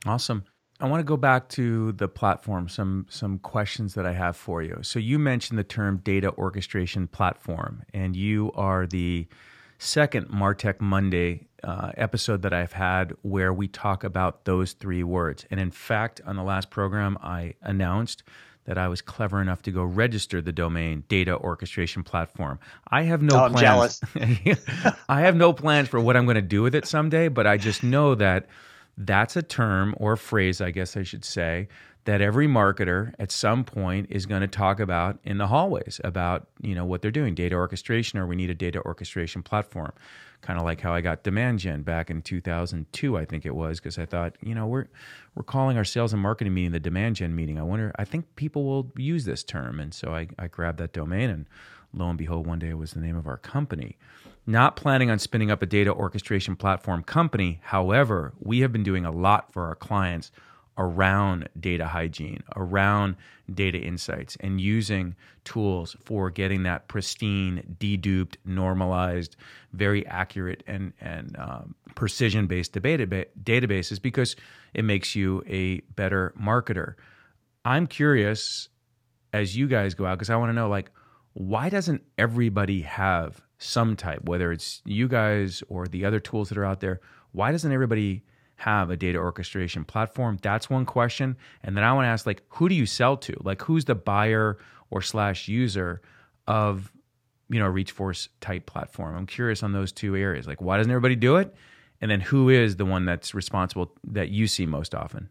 Awesome. 0.05 0.43
I 0.79 0.87
want 0.87 0.99
to 0.99 1.03
go 1.03 1.17
back 1.17 1.49
to 1.49 1.91
the 1.93 2.07
platform. 2.07 2.69
Some 2.69 3.07
some 3.09 3.39
questions 3.39 3.95
that 3.95 4.05
I 4.05 4.13
have 4.13 4.35
for 4.35 4.61
you. 4.61 4.79
So 4.83 4.99
you 4.99 5.17
mentioned 5.17 5.57
the 5.57 5.63
term 5.63 5.97
data 6.03 6.31
orchestration 6.33 7.07
platform, 7.07 7.83
and 7.93 8.15
you 8.15 8.51
are 8.53 8.85
the 8.85 9.27
second 9.79 10.27
Martech 10.27 10.79
Monday 10.79 11.47
uh, 11.63 11.91
episode 11.97 12.43
that 12.43 12.53
I've 12.53 12.73
had 12.73 13.13
where 13.21 13.53
we 13.53 13.67
talk 13.67 14.03
about 14.03 14.45
those 14.45 14.73
three 14.73 15.03
words. 15.03 15.45
And 15.49 15.59
in 15.59 15.71
fact, 15.71 16.21
on 16.25 16.35
the 16.35 16.43
last 16.43 16.69
program, 16.69 17.17
I 17.21 17.55
announced 17.61 18.23
that 18.65 18.77
I 18.77 18.87
was 18.89 19.01
clever 19.01 19.41
enough 19.41 19.61
to 19.63 19.71
go 19.71 19.83
register 19.83 20.41
the 20.41 20.51
domain 20.51 21.03
data 21.07 21.35
orchestration 21.37 22.03
platform. 22.03 22.59
I 22.89 23.03
have 23.03 23.21
no 23.21 23.45
oh, 23.45 23.49
plans. 23.49 24.01
I 25.09 25.21
have 25.21 25.35
no 25.35 25.53
plans 25.53 25.87
for 25.87 25.99
what 25.99 26.17
I'm 26.17 26.25
going 26.25 26.35
to 26.35 26.41
do 26.41 26.61
with 26.61 26.75
it 26.75 26.85
someday, 26.85 27.29
but 27.29 27.47
I 27.47 27.57
just 27.57 27.81
know 27.81 28.13
that 28.15 28.47
that's 28.97 29.35
a 29.35 29.43
term 29.43 29.93
or 29.97 30.15
phrase, 30.15 30.59
I 30.59 30.71
guess 30.71 30.97
I 30.97 31.03
should 31.03 31.23
say, 31.23 31.67
that 32.07 32.21
every 32.21 32.47
marketer 32.47 33.13
at 33.19 33.31
some 33.31 33.65
point 33.65 34.07
is 34.09 34.25
going 34.25 34.39
to 34.39 34.47
talk 34.47 34.79
about 34.79 35.19
in 35.25 35.37
the 35.37 35.47
hallways 35.47 35.99
about 36.05 36.47
you 36.61 36.73
know 36.73 36.85
what 36.85 37.01
they're 37.01 37.11
doing. 37.11 37.35
Data 37.35 37.55
orchestration 37.55 38.17
or 38.17 38.25
we 38.25 38.37
need 38.37 38.49
a 38.49 38.55
data 38.55 38.81
orchestration 38.83 39.43
platform. 39.43 39.91
Kind 40.39 40.57
of 40.57 40.63
like 40.63 40.79
how 40.79 40.93
I 40.93 41.01
got 41.01 41.23
demand 41.23 41.59
gen 41.59 41.81
back 41.81 42.09
in 42.09 42.21
2002 42.21 43.17
I 43.17 43.25
think 43.25 43.45
it 43.45 43.53
was 43.53 43.79
because 43.79 43.99
I 43.99 44.05
thought 44.05 44.37
you 44.41 44.55
know 44.55 44.67
we're 44.67 44.87
we're 45.35 45.43
calling 45.43 45.75
our 45.77 45.83
sales 45.83 46.13
and 46.13 46.21
marketing 46.21 46.53
meeting 46.53 46.71
the 46.71 46.79
demand 46.79 47.17
gen 47.17 47.35
meeting. 47.35 47.59
I 47.59 47.63
wonder 47.63 47.91
I 47.97 48.05
think 48.05 48.37
people 48.37 48.63
will 48.63 48.89
use 48.95 49.25
this 49.25 49.43
term 49.43 49.81
and 49.81 49.93
so 49.93 50.15
I, 50.15 50.29
I 50.39 50.47
grabbed 50.47 50.79
that 50.79 50.93
domain 50.93 51.29
and 51.29 51.45
lo 51.93 52.09
and 52.09 52.17
behold 52.17 52.45
one 52.45 52.59
day 52.59 52.69
it 52.69 52.77
was 52.77 52.93
the 52.93 52.99
name 52.99 53.15
of 53.15 53.27
our 53.27 53.37
company 53.37 53.97
not 54.45 54.75
planning 54.75 55.09
on 55.09 55.19
spinning 55.19 55.51
up 55.51 55.61
a 55.61 55.65
data 55.65 55.91
orchestration 55.93 56.55
platform 56.55 57.03
company 57.03 57.59
however 57.63 58.33
we 58.39 58.59
have 58.59 58.71
been 58.71 58.83
doing 58.83 59.05
a 59.05 59.11
lot 59.11 59.51
for 59.51 59.65
our 59.65 59.75
clients 59.75 60.31
around 60.77 61.49
data 61.59 61.87
hygiene, 61.87 62.43
around 62.55 63.15
data 63.53 63.79
insights, 63.79 64.37
and 64.39 64.61
using 64.61 65.15
tools 65.43 65.95
for 66.03 66.29
getting 66.29 66.63
that 66.63 66.87
pristine, 66.87 67.77
deduped, 67.79 68.35
normalized, 68.45 69.35
very 69.73 70.05
accurate, 70.07 70.63
and, 70.67 70.93
and 71.01 71.35
um, 71.39 71.75
precision 71.95 72.45
based 72.47 72.73
databases 72.73 74.01
because 74.01 74.35
it 74.73 74.83
makes 74.83 75.15
you 75.15 75.43
a 75.47 75.79
better 75.95 76.33
marketer. 76.39 76.93
I'm 77.65 77.87
curious 77.87 78.69
as 79.33 79.57
you 79.57 79.67
guys 79.67 79.93
go 79.93 80.05
out 80.05 80.17
because 80.17 80.29
I 80.29 80.35
want 80.35 80.49
to 80.49 80.53
know 80.53 80.69
like, 80.69 80.91
why 81.37 81.69
doesn't 81.69 82.01
everybody 82.17 82.81
have 82.81 83.45
some 83.59 83.95
type, 83.95 84.23
whether 84.23 84.51
it's 84.51 84.81
you 84.85 85.07
guys 85.07 85.61
or 85.69 85.87
the 85.87 86.03
other 86.03 86.19
tools 86.19 86.49
that 86.49 86.57
are 86.57 86.65
out 86.65 86.79
there? 86.79 86.99
Why 87.31 87.51
doesn't 87.51 87.71
everybody 87.71 88.23
have 88.55 88.89
a 88.89 88.97
data 88.97 89.19
orchestration 89.19 89.85
platform? 89.85 90.39
That's 90.41 90.67
one 90.67 90.83
question. 90.83 91.37
And 91.63 91.77
then 91.77 91.83
I 91.83 91.93
want 91.93 92.05
to 92.05 92.09
ask 92.09 92.25
like 92.25 92.41
who 92.49 92.67
do 92.67 92.73
you 92.73 92.87
sell 92.87 93.17
to? 93.17 93.39
Like 93.43 93.61
who's 93.61 93.85
the 93.85 93.93
buyer 93.93 94.57
or 94.89 95.03
slash 95.03 95.47
user 95.47 96.01
of 96.47 96.91
you 97.49 97.59
know 97.59 97.67
a 97.67 97.71
Reachforce 97.71 98.29
type 98.41 98.65
platform? 98.65 99.15
I'm 99.15 99.27
curious 99.27 99.61
on 99.61 99.73
those 99.73 99.91
two 99.91 100.15
areas. 100.15 100.47
Like 100.47 100.59
why 100.59 100.77
doesn't 100.77 100.91
everybody 100.91 101.15
do 101.15 101.35
it? 101.35 101.53
And 102.01 102.09
then 102.09 102.19
who 102.19 102.49
is 102.49 102.77
the 102.77 102.85
one 102.85 103.05
that's 103.05 103.35
responsible 103.35 103.93
that 104.05 104.29
you 104.29 104.47
see 104.47 104.65
most 104.65 104.95
often? 104.95 105.29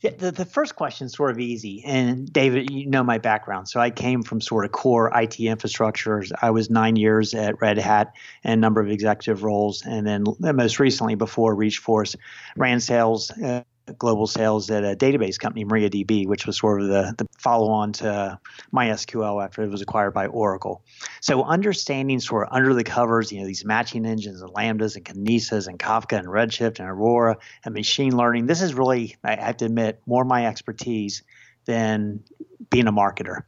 Yeah, 0.00 0.12
the, 0.16 0.32
the 0.32 0.46
first 0.46 0.76
question 0.76 1.06
is 1.06 1.12
sort 1.12 1.30
of 1.30 1.38
easy. 1.38 1.84
And 1.84 2.32
David, 2.32 2.70
you 2.70 2.86
know 2.86 3.02
my 3.02 3.18
background. 3.18 3.68
So 3.68 3.80
I 3.80 3.90
came 3.90 4.22
from 4.22 4.40
sort 4.40 4.64
of 4.64 4.72
core 4.72 5.08
IT 5.08 5.36
infrastructures. 5.36 6.32
I 6.40 6.50
was 6.50 6.70
nine 6.70 6.96
years 6.96 7.34
at 7.34 7.60
Red 7.60 7.76
Hat 7.76 8.14
and 8.42 8.54
a 8.54 8.56
number 8.56 8.80
of 8.80 8.88
executive 8.88 9.42
roles. 9.42 9.84
And 9.84 10.06
then 10.06 10.24
most 10.38 10.80
recently, 10.80 11.16
before 11.16 11.54
Reachforce, 11.54 12.16
ran 12.56 12.80
sales. 12.80 13.30
Uh, 13.30 13.62
global 13.98 14.26
sales 14.26 14.70
at 14.70 14.84
a 14.84 14.96
database 14.96 15.38
company, 15.38 15.64
MariaDB, 15.64 16.26
which 16.26 16.46
was 16.46 16.58
sort 16.58 16.82
of 16.82 16.88
the, 16.88 17.14
the 17.18 17.26
follow 17.38 17.70
on 17.70 17.92
to 17.94 18.38
MySQL 18.72 19.44
after 19.44 19.62
it 19.62 19.70
was 19.70 19.82
acquired 19.82 20.12
by 20.12 20.26
Oracle. 20.26 20.82
So 21.20 21.44
understanding 21.44 22.20
sort 22.20 22.46
of 22.46 22.54
under 22.54 22.74
the 22.74 22.84
covers, 22.84 23.32
you 23.32 23.40
know, 23.40 23.46
these 23.46 23.64
matching 23.64 24.06
engines 24.06 24.42
and 24.42 24.52
Lambdas 24.52 24.96
and 24.96 25.04
Kinesis 25.04 25.66
and 25.66 25.78
Kafka 25.78 26.18
and 26.18 26.28
Redshift 26.28 26.78
and 26.78 26.88
Aurora 26.88 27.36
and 27.64 27.74
machine 27.74 28.16
learning, 28.16 28.46
this 28.46 28.62
is 28.62 28.74
really, 28.74 29.16
I 29.24 29.36
have 29.36 29.58
to 29.58 29.66
admit, 29.66 30.00
more 30.06 30.24
my 30.24 30.46
expertise 30.46 31.22
than 31.64 32.22
being 32.70 32.86
a 32.86 32.92
marketer. 32.92 33.42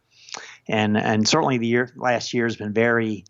And, 0.69 0.97
and 0.97 1.27
certainly 1.27 1.59
the 1.59 1.67
year 1.67 1.93
last 1.97 2.33
year 2.33 2.45
has 2.45 2.57
been 2.57 2.73
very 2.73 3.25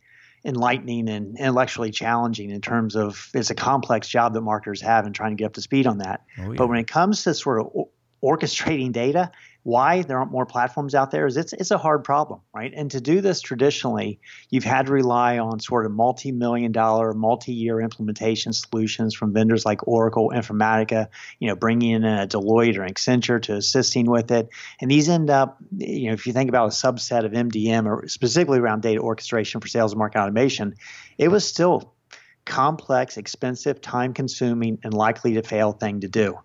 enlightening 0.44 1.08
and 1.08 1.38
intellectually 1.38 1.90
challenging 1.90 2.50
in 2.50 2.60
terms 2.60 2.96
of 2.96 3.30
it's 3.34 3.50
a 3.50 3.54
complex 3.54 4.08
job 4.08 4.34
that 4.34 4.40
marketers 4.40 4.80
have 4.80 5.06
in 5.06 5.12
trying 5.12 5.30
to 5.30 5.36
get 5.36 5.46
up 5.46 5.52
to 5.54 5.60
speed 5.60 5.86
on 5.86 5.98
that. 5.98 6.24
Oh, 6.38 6.50
yeah. 6.50 6.54
But 6.56 6.68
when 6.68 6.78
it 6.78 6.88
comes 6.88 7.22
to 7.24 7.34
sort 7.34 7.60
of 7.60 7.86
orchestrating 8.22 8.92
data, 8.92 9.30
why 9.64 10.02
there 10.02 10.18
aren't 10.18 10.32
more 10.32 10.44
platforms 10.44 10.94
out 10.94 11.12
there 11.12 11.26
is 11.26 11.36
it's 11.36 11.52
it's 11.52 11.70
a 11.70 11.78
hard 11.78 12.02
problem, 12.02 12.40
right? 12.52 12.72
And 12.74 12.90
to 12.90 13.00
do 13.00 13.20
this 13.20 13.40
traditionally, 13.40 14.18
you've 14.50 14.64
had 14.64 14.86
to 14.86 14.92
rely 14.92 15.38
on 15.38 15.60
sort 15.60 15.86
of 15.86 15.92
multi-million 15.92 16.72
dollar, 16.72 17.14
multi-year 17.14 17.80
implementation 17.80 18.52
solutions 18.52 19.14
from 19.14 19.32
vendors 19.32 19.64
like 19.64 19.86
Oracle, 19.86 20.32
Informatica, 20.34 21.08
you 21.38 21.48
know, 21.48 21.54
bringing 21.54 21.92
in 21.92 22.04
a 22.04 22.26
Deloitte 22.26 22.76
or 22.76 22.86
Accenture 22.86 23.40
to 23.42 23.54
assisting 23.54 24.06
with 24.06 24.32
it. 24.32 24.48
And 24.80 24.90
these 24.90 25.08
end 25.08 25.30
up, 25.30 25.58
you 25.76 26.08
know, 26.08 26.14
if 26.14 26.26
you 26.26 26.32
think 26.32 26.48
about 26.48 26.66
a 26.66 26.70
subset 26.70 27.24
of 27.24 27.32
MDM 27.32 27.86
or 27.86 28.08
specifically 28.08 28.58
around 28.58 28.82
data 28.82 29.00
orchestration 29.00 29.60
for 29.60 29.68
sales 29.68 29.92
and 29.92 29.98
market 29.98 30.20
automation, 30.20 30.74
it 31.18 31.28
was 31.28 31.46
still 31.46 31.94
complex, 32.44 33.16
expensive, 33.16 33.80
time 33.80 34.12
consuming, 34.12 34.78
and 34.82 34.92
likely 34.92 35.34
to 35.34 35.42
fail 35.42 35.70
thing 35.70 36.00
to 36.00 36.08
do. 36.08 36.38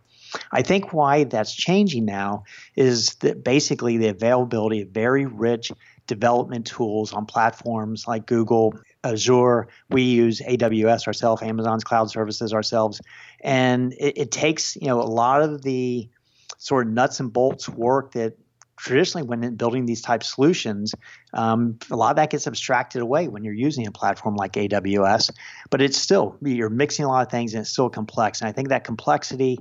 I 0.51 0.61
think 0.61 0.93
why 0.93 1.23
that's 1.23 1.53
changing 1.53 2.05
now 2.05 2.43
is 2.75 3.15
that 3.15 3.43
basically 3.43 3.97
the 3.97 4.09
availability 4.09 4.81
of 4.81 4.89
very 4.89 5.25
rich 5.25 5.71
development 6.07 6.65
tools 6.65 7.13
on 7.13 7.25
platforms 7.25 8.07
like 8.07 8.25
Google, 8.25 8.73
Azure. 9.03 9.67
We 9.89 10.03
use 10.03 10.41
AWS 10.41 11.07
ourselves, 11.07 11.41
Amazon's 11.43 11.83
cloud 11.83 12.09
services 12.09 12.53
ourselves, 12.53 13.01
and 13.41 13.93
it, 13.93 14.17
it 14.17 14.31
takes 14.31 14.75
you 14.77 14.87
know 14.87 15.01
a 15.01 15.03
lot 15.03 15.41
of 15.41 15.61
the 15.61 16.09
sort 16.57 16.87
of 16.87 16.93
nuts 16.93 17.19
and 17.19 17.31
bolts 17.31 17.69
work 17.69 18.13
that 18.13 18.37
traditionally 18.77 19.27
when 19.27 19.55
building 19.55 19.85
these 19.85 20.01
type 20.01 20.23
solutions 20.23 20.93
um, 21.33 21.77
a 21.89 21.95
lot 21.95 22.11
of 22.11 22.15
that 22.17 22.29
gets 22.29 22.47
abstracted 22.47 23.01
away 23.01 23.27
when 23.27 23.43
you're 23.43 23.53
using 23.53 23.87
a 23.87 23.91
platform 23.91 24.35
like 24.35 24.53
aws 24.53 25.31
but 25.71 25.81
it's 25.81 25.97
still 25.97 26.37
you're 26.41 26.69
mixing 26.69 27.03
a 27.03 27.07
lot 27.07 27.25
of 27.25 27.31
things 27.31 27.53
and 27.53 27.61
it's 27.61 27.71
still 27.71 27.89
complex 27.89 28.39
and 28.39 28.47
i 28.47 28.51
think 28.51 28.69
that 28.69 28.83
complexity 28.83 29.57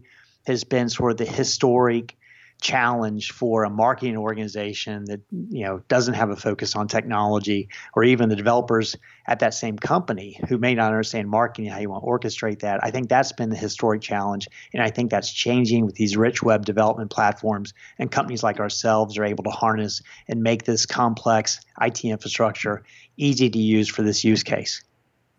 has 0.47 0.65
been 0.65 0.89
sort 0.89 1.13
of 1.13 1.19
the 1.19 1.25
historic 1.27 2.17
challenge 2.61 3.33
for 3.33 3.65
a 3.65 3.71
marketing 3.71 4.17
organization 4.17 5.05
that 5.05 5.21
you 5.51 5.65
know 5.65 5.83
doesn't 5.89 6.15
have 6.15 6.31
a 6.31 6.37
focus 6.37 6.75
on 6.75 6.89
technology 6.89 7.69
or 7.95 8.03
even 8.03 8.31
the 8.31 8.37
developers 8.37 8.97
at 9.27 9.41
that 9.41 9.53
same 9.53 9.77
company 9.77 10.41
who 10.49 10.57
may 10.57 10.75
not 10.75 10.87
understand 10.87 11.29
marketing 11.29 11.71
how 11.71 11.79
you 11.79 11.91
want 11.91 12.03
to 12.03 12.09
orchestrate 12.09 12.61
that. 12.61 12.83
I 12.83 12.91
think 12.91 13.09
that's 13.09 13.33
been 13.33 13.51
the 13.51 13.57
historic 13.57 14.01
challenge 14.01 14.49
and 14.73 14.83
i 14.83 14.91
think 14.91 15.11
that's 15.11 15.31
changing 15.31 15.85
with 15.85 15.97
these 15.97 16.17
rich 16.17 16.43
web 16.43 16.65
development 16.65 17.11
platforms 17.11 17.75
and 17.99 18.11
companies 18.11 18.43
like 18.43 18.59
ourselves 18.59 19.19
are 19.19 19.25
able 19.25 19.45
to 19.45 19.51
harness 19.51 20.03
and 20.29 20.43
make 20.43 20.65
this 20.65 20.87
complex 20.87 21.61
it 21.83 22.05
infrastructure 22.05 22.85
easy 23.17 23.51
to 23.51 23.59
use 23.59 23.89
for 23.89 24.03
this 24.03 24.25
use 24.25 24.43
case. 24.43 24.83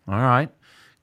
All 0.06 0.20
right 0.20 0.50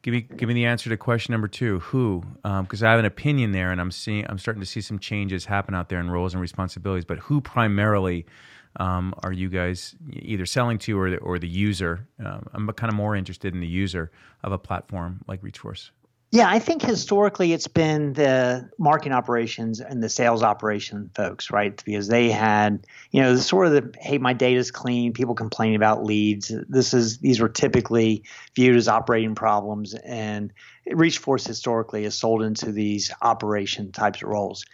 Give 0.05 0.13
me 0.13 0.21
give 0.21 0.47
me 0.47 0.53
the 0.53 0.65
answer 0.65 0.87
to 0.91 0.97
question 0.97 1.31
number 1.31 1.47
two. 1.47 1.79
Who? 1.79 2.23
Because 2.43 2.83
um, 2.83 2.87
I 2.87 2.91
have 2.91 2.99
an 2.99 3.05
opinion 3.05 3.53
there, 3.53 3.71
and 3.71 3.81
I'm 3.81 3.89
seeing 3.89 4.23
I'm 4.29 4.37
starting 4.37 4.61
to 4.61 4.65
see 4.67 4.79
some 4.79 4.99
changes 4.99 5.45
happen 5.45 5.73
out 5.73 5.89
there 5.89 5.99
in 5.99 6.11
roles 6.11 6.35
and 6.35 6.41
responsibilities. 6.41 7.05
But 7.05 7.17
who 7.17 7.41
primarily 7.41 8.27
um, 8.75 9.15
are 9.23 9.31
you 9.31 9.49
guys 9.49 9.95
either 10.11 10.45
selling 10.45 10.77
to 10.77 10.99
or 10.99 11.09
the, 11.09 11.17
or 11.17 11.39
the 11.39 11.47
user? 11.47 12.07
Um, 12.23 12.45
I'm 12.53 12.67
kind 12.73 12.91
of 12.91 12.95
more 12.95 13.15
interested 13.15 13.55
in 13.55 13.61
the 13.61 13.67
user 13.67 14.11
of 14.43 14.51
a 14.51 14.59
platform 14.59 15.21
like 15.27 15.41
Reachforce. 15.41 15.89
Yeah, 16.35 16.49
I 16.49 16.59
think 16.59 16.81
historically 16.81 17.53
it's 17.53 17.69
been 17.69 18.11
the 18.11 18.69
marketing 18.77 19.13
operations 19.13 19.79
and 19.79 20.03
the 20.03 20.09
sales 20.09 20.43
operation 20.43 21.09
folks, 21.15 21.49
right? 21.49 21.81
Because 21.85 22.09
they 22.09 22.29
had, 22.29 22.85
you 23.11 23.21
know, 23.21 23.37
sort 23.37 23.67
of 23.67 23.71
the 23.71 23.97
hey, 24.01 24.17
my 24.17 24.33
data's 24.33 24.69
clean. 24.69 25.13
People 25.13 25.33
complaining 25.33 25.77
about 25.77 26.03
leads. 26.03 26.51
This 26.67 26.93
is 26.93 27.19
these 27.19 27.39
were 27.39 27.47
typically 27.47 28.25
viewed 28.53 28.75
as 28.75 28.89
operating 28.89 29.33
problems, 29.33 29.93
and 29.93 30.51
Reachforce 30.85 31.47
historically 31.47 32.03
has 32.03 32.17
sold 32.17 32.43
into 32.43 32.73
these 32.73 33.13
operation 33.21 33.93
types 33.93 34.21
of 34.21 34.27
roles. 34.27 34.65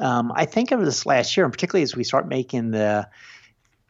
Um, 0.00 0.32
I 0.34 0.46
think 0.46 0.72
over 0.72 0.82
this 0.82 1.04
last 1.04 1.36
year, 1.36 1.44
and 1.44 1.52
particularly 1.52 1.82
as 1.82 1.94
we 1.94 2.04
start 2.04 2.26
making 2.26 2.70
the 2.70 3.06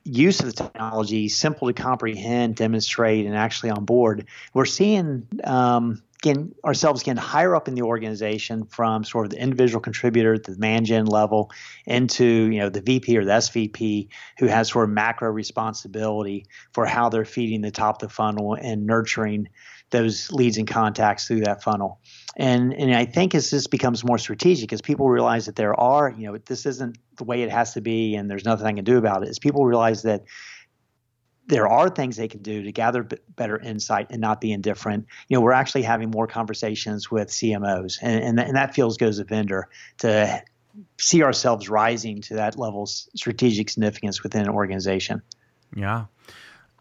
use 0.02 0.40
of 0.40 0.46
the 0.46 0.52
technology 0.52 1.28
simple 1.28 1.68
to 1.68 1.72
comprehend, 1.72 2.56
demonstrate, 2.56 3.26
and 3.26 3.36
actually 3.36 3.70
on 3.70 3.84
board, 3.84 4.26
we're 4.54 4.64
seeing 4.64 5.28
um, 5.44 6.02
getting 6.22 6.54
ourselves 6.64 7.02
getting 7.02 7.20
higher 7.20 7.54
up 7.54 7.68
in 7.68 7.74
the 7.74 7.82
organization 7.82 8.64
from 8.64 9.04
sort 9.04 9.26
of 9.26 9.30
the 9.30 9.40
individual 9.40 9.80
contributor 9.80 10.36
to 10.36 10.50
the 10.50 10.54
demand 10.54 10.86
gen 10.86 11.04
level 11.04 11.50
into 11.84 12.24
you 12.24 12.60
know 12.60 12.70
the 12.70 12.80
VP 12.80 13.18
or 13.18 13.24
the 13.24 13.32
SVP 13.32 14.08
who 14.38 14.46
has 14.46 14.70
sort 14.70 14.88
of 14.88 14.94
macro 14.94 15.30
responsibility 15.30 16.46
for 16.72 16.86
how 16.86 17.08
they're 17.08 17.24
feeding 17.24 17.60
the 17.60 17.70
top 17.70 18.02
of 18.02 18.08
the 18.08 18.14
funnel 18.14 18.54
and 18.54 18.86
nurturing 18.86 19.48
those 19.90 20.32
leads 20.32 20.56
and 20.56 20.66
contacts 20.66 21.26
through 21.26 21.40
that 21.40 21.62
funnel. 21.62 22.00
And 22.36 22.72
and 22.72 22.94
I 22.94 23.04
think 23.04 23.34
as 23.34 23.50
this 23.50 23.66
becomes 23.66 24.04
more 24.04 24.18
strategic, 24.18 24.72
as 24.72 24.80
people 24.80 25.08
realize 25.08 25.46
that 25.46 25.56
there 25.56 25.78
are, 25.78 26.10
you 26.10 26.26
know, 26.26 26.38
this 26.38 26.64
isn't 26.66 26.96
the 27.18 27.24
way 27.24 27.42
it 27.42 27.50
has 27.50 27.74
to 27.74 27.80
be 27.80 28.14
and 28.14 28.30
there's 28.30 28.44
nothing 28.44 28.66
I 28.66 28.72
can 28.72 28.84
do 28.84 28.96
about 28.96 29.22
it, 29.22 29.28
as 29.28 29.38
people 29.38 29.66
realize 29.66 30.02
that 30.02 30.22
there 31.46 31.66
are 31.66 31.90
things 31.90 32.16
they 32.16 32.28
can 32.28 32.42
do 32.42 32.62
to 32.62 32.72
gather 32.72 33.02
b- 33.02 33.18
better 33.36 33.58
insight 33.58 34.06
and 34.10 34.20
not 34.20 34.40
be 34.40 34.52
indifferent. 34.52 35.06
You 35.28 35.36
know, 35.36 35.40
we're 35.40 35.52
actually 35.52 35.82
having 35.82 36.10
more 36.10 36.26
conversations 36.26 37.10
with 37.10 37.28
CMOs, 37.28 37.98
and, 38.00 38.22
and, 38.22 38.38
th- 38.38 38.48
and 38.48 38.56
that 38.56 38.74
feels 38.74 38.96
good 38.96 39.08
as 39.08 39.18
a 39.18 39.24
vendor 39.24 39.68
to 39.98 40.42
see 40.98 41.22
ourselves 41.22 41.68
rising 41.68 42.20
to 42.22 42.34
that 42.34 42.58
level 42.58 42.84
of 42.84 42.88
strategic 42.88 43.70
significance 43.70 44.22
within 44.22 44.42
an 44.42 44.48
organization. 44.48 45.20
Yeah. 45.74 46.06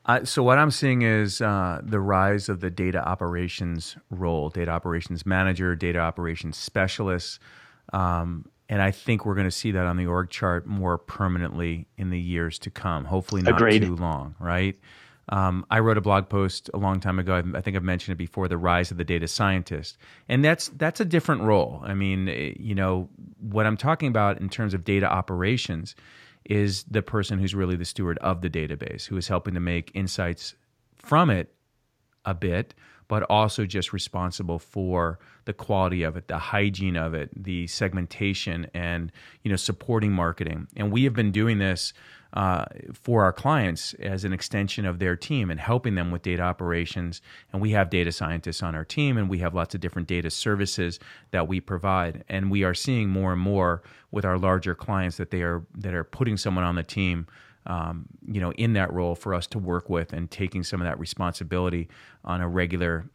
Uh, 0.06 0.24
so 0.24 0.42
what 0.42 0.58
I'm 0.58 0.72
seeing 0.72 1.04
is 1.04 1.42
uh, 1.42 1.82
the 1.84 2.00
rise 2.00 2.50
of 2.50 2.60
the 2.60 2.70
data 2.70 3.08
operations 3.08 3.98
role, 4.10 4.50
data 4.50 4.72
operations 4.72 5.26
manager, 5.26 5.76
data 5.76 6.00
operations 6.00 6.58
specialist, 6.58 7.40
um, 7.94 8.46
and 8.72 8.82
I 8.82 8.90
think 8.92 9.26
we're 9.26 9.36
going 9.36 9.46
to 9.48 9.52
see 9.52 9.72
that 9.72 9.86
on 9.86 9.98
the 9.98 10.06
org 10.06 10.30
chart 10.30 10.66
more 10.66 10.98
permanently 10.98 11.88
in 11.98 12.10
the 12.10 12.20
years 12.20 12.58
to 12.60 12.72
come. 12.72 13.04
Hopefully, 13.04 13.42
not 13.42 13.56
Agreed. 13.56 13.82
too 13.82 13.98
long, 13.98 14.34
right? 14.40 14.80
Um, 15.28 15.66
I 15.70 15.80
wrote 15.80 15.98
a 15.98 16.02
blog 16.02 16.30
post 16.30 16.70
a 16.74 16.78
long 16.78 17.02
time 17.02 17.20
ago. 17.20 17.44
I 17.54 17.60
think 17.60 17.76
I've 17.76 17.84
mentioned 17.84 18.14
it 18.14 18.18
before. 18.18 18.48
The 18.48 18.58
rise 18.58 18.90
of 18.90 18.96
the 18.96 19.04
data 19.04 19.28
scientist, 19.28 19.98
and 20.30 20.44
that's 20.44 20.70
that's 20.70 21.02
a 21.02 21.06
different 21.06 21.42
role. 21.42 21.82
I 21.84 21.94
mean, 21.94 22.30
eh, 22.30 22.54
you 22.58 22.74
know, 22.74 23.10
what 23.40 23.66
I'm 23.66 23.76
talking 23.76 24.08
about 24.08 24.40
in 24.40 24.48
terms 24.48 24.74
of 24.74 24.86
data 24.86 25.06
operations 25.06 25.94
is 26.46 26.84
the 26.84 27.02
person 27.02 27.40
who's 27.40 27.54
really 27.54 27.76
the 27.76 27.86
steward 27.86 28.18
of 28.20 28.42
the 28.42 28.50
database, 28.50 29.06
who 29.06 29.18
is 29.18 29.28
helping 29.28 29.54
to 29.54 29.60
make 29.60 29.92
insights 29.94 30.56
from 30.98 31.30
it 31.30 31.54
a 32.24 32.34
bit, 32.34 32.74
but 33.12 33.24
also 33.24 33.66
just 33.66 33.92
responsible 33.92 34.58
for 34.58 35.20
the 35.44 35.52
quality 35.52 36.02
of 36.02 36.16
it, 36.16 36.30
the 36.30 36.38
hygiene 36.38 36.96
of 36.96 37.14
it, 37.14 37.30
the 37.36 37.68
segmentation, 37.68 38.68
and 38.74 39.12
you 39.44 39.52
know 39.52 39.58
supporting 39.58 40.14
marketing. 40.14 40.66
And 40.78 40.94
we 40.94 41.04
have 41.04 41.14
been 41.14 41.34
doing 41.34 41.58
this 41.58 41.92
uh, 42.32 42.64
for 42.94 43.26
our 43.26 43.34
clients 43.34 43.94
as 43.96 44.24
an 44.24 44.32
extension 44.32 44.86
of 44.86 45.00
their 45.00 45.18
team 45.18 45.52
and 45.52 45.60
helping 45.60 45.96
them 45.96 46.10
with 46.10 46.22
data 46.22 46.42
operations. 46.42 47.22
And 47.52 47.62
we 47.62 47.72
have 47.72 47.90
data 47.90 48.14
scientists 48.14 48.64
on 48.64 48.76
our 48.76 48.86
team, 48.86 49.18
and 49.18 49.30
we 49.30 49.40
have 49.40 49.54
lots 49.54 49.76
of 49.76 49.82
different 49.82 50.08
data 50.08 50.30
services 50.30 50.98
that 51.32 51.50
we 51.50 51.60
provide. 51.60 52.24
And 52.30 52.50
we 52.50 52.64
are 52.64 52.74
seeing 52.74 53.10
more 53.10 53.34
and 53.34 53.42
more 53.42 53.84
with 54.12 54.24
our 54.24 54.38
larger 54.38 54.74
clients 54.74 55.18
that 55.18 55.32
they 55.32 55.42
are 55.42 55.64
that 55.76 55.94
are 55.94 56.06
putting 56.06 56.38
someone 56.38 56.64
on 56.64 56.76
the 56.76 56.84
team 56.84 57.28
um, 57.66 58.06
you 58.28 58.42
know, 58.42 58.52
in 58.54 58.74
that 58.74 58.92
role 58.92 59.16
for 59.16 59.34
us 59.34 59.48
to 59.48 59.60
work 59.60 59.90
with 59.90 60.14
and 60.14 60.30
taking 60.30 60.64
some 60.64 60.82
of 60.82 60.86
that 60.86 61.00
responsibility 61.00 61.88
on 62.26 62.42
a 62.42 62.48
regular, 62.48 63.10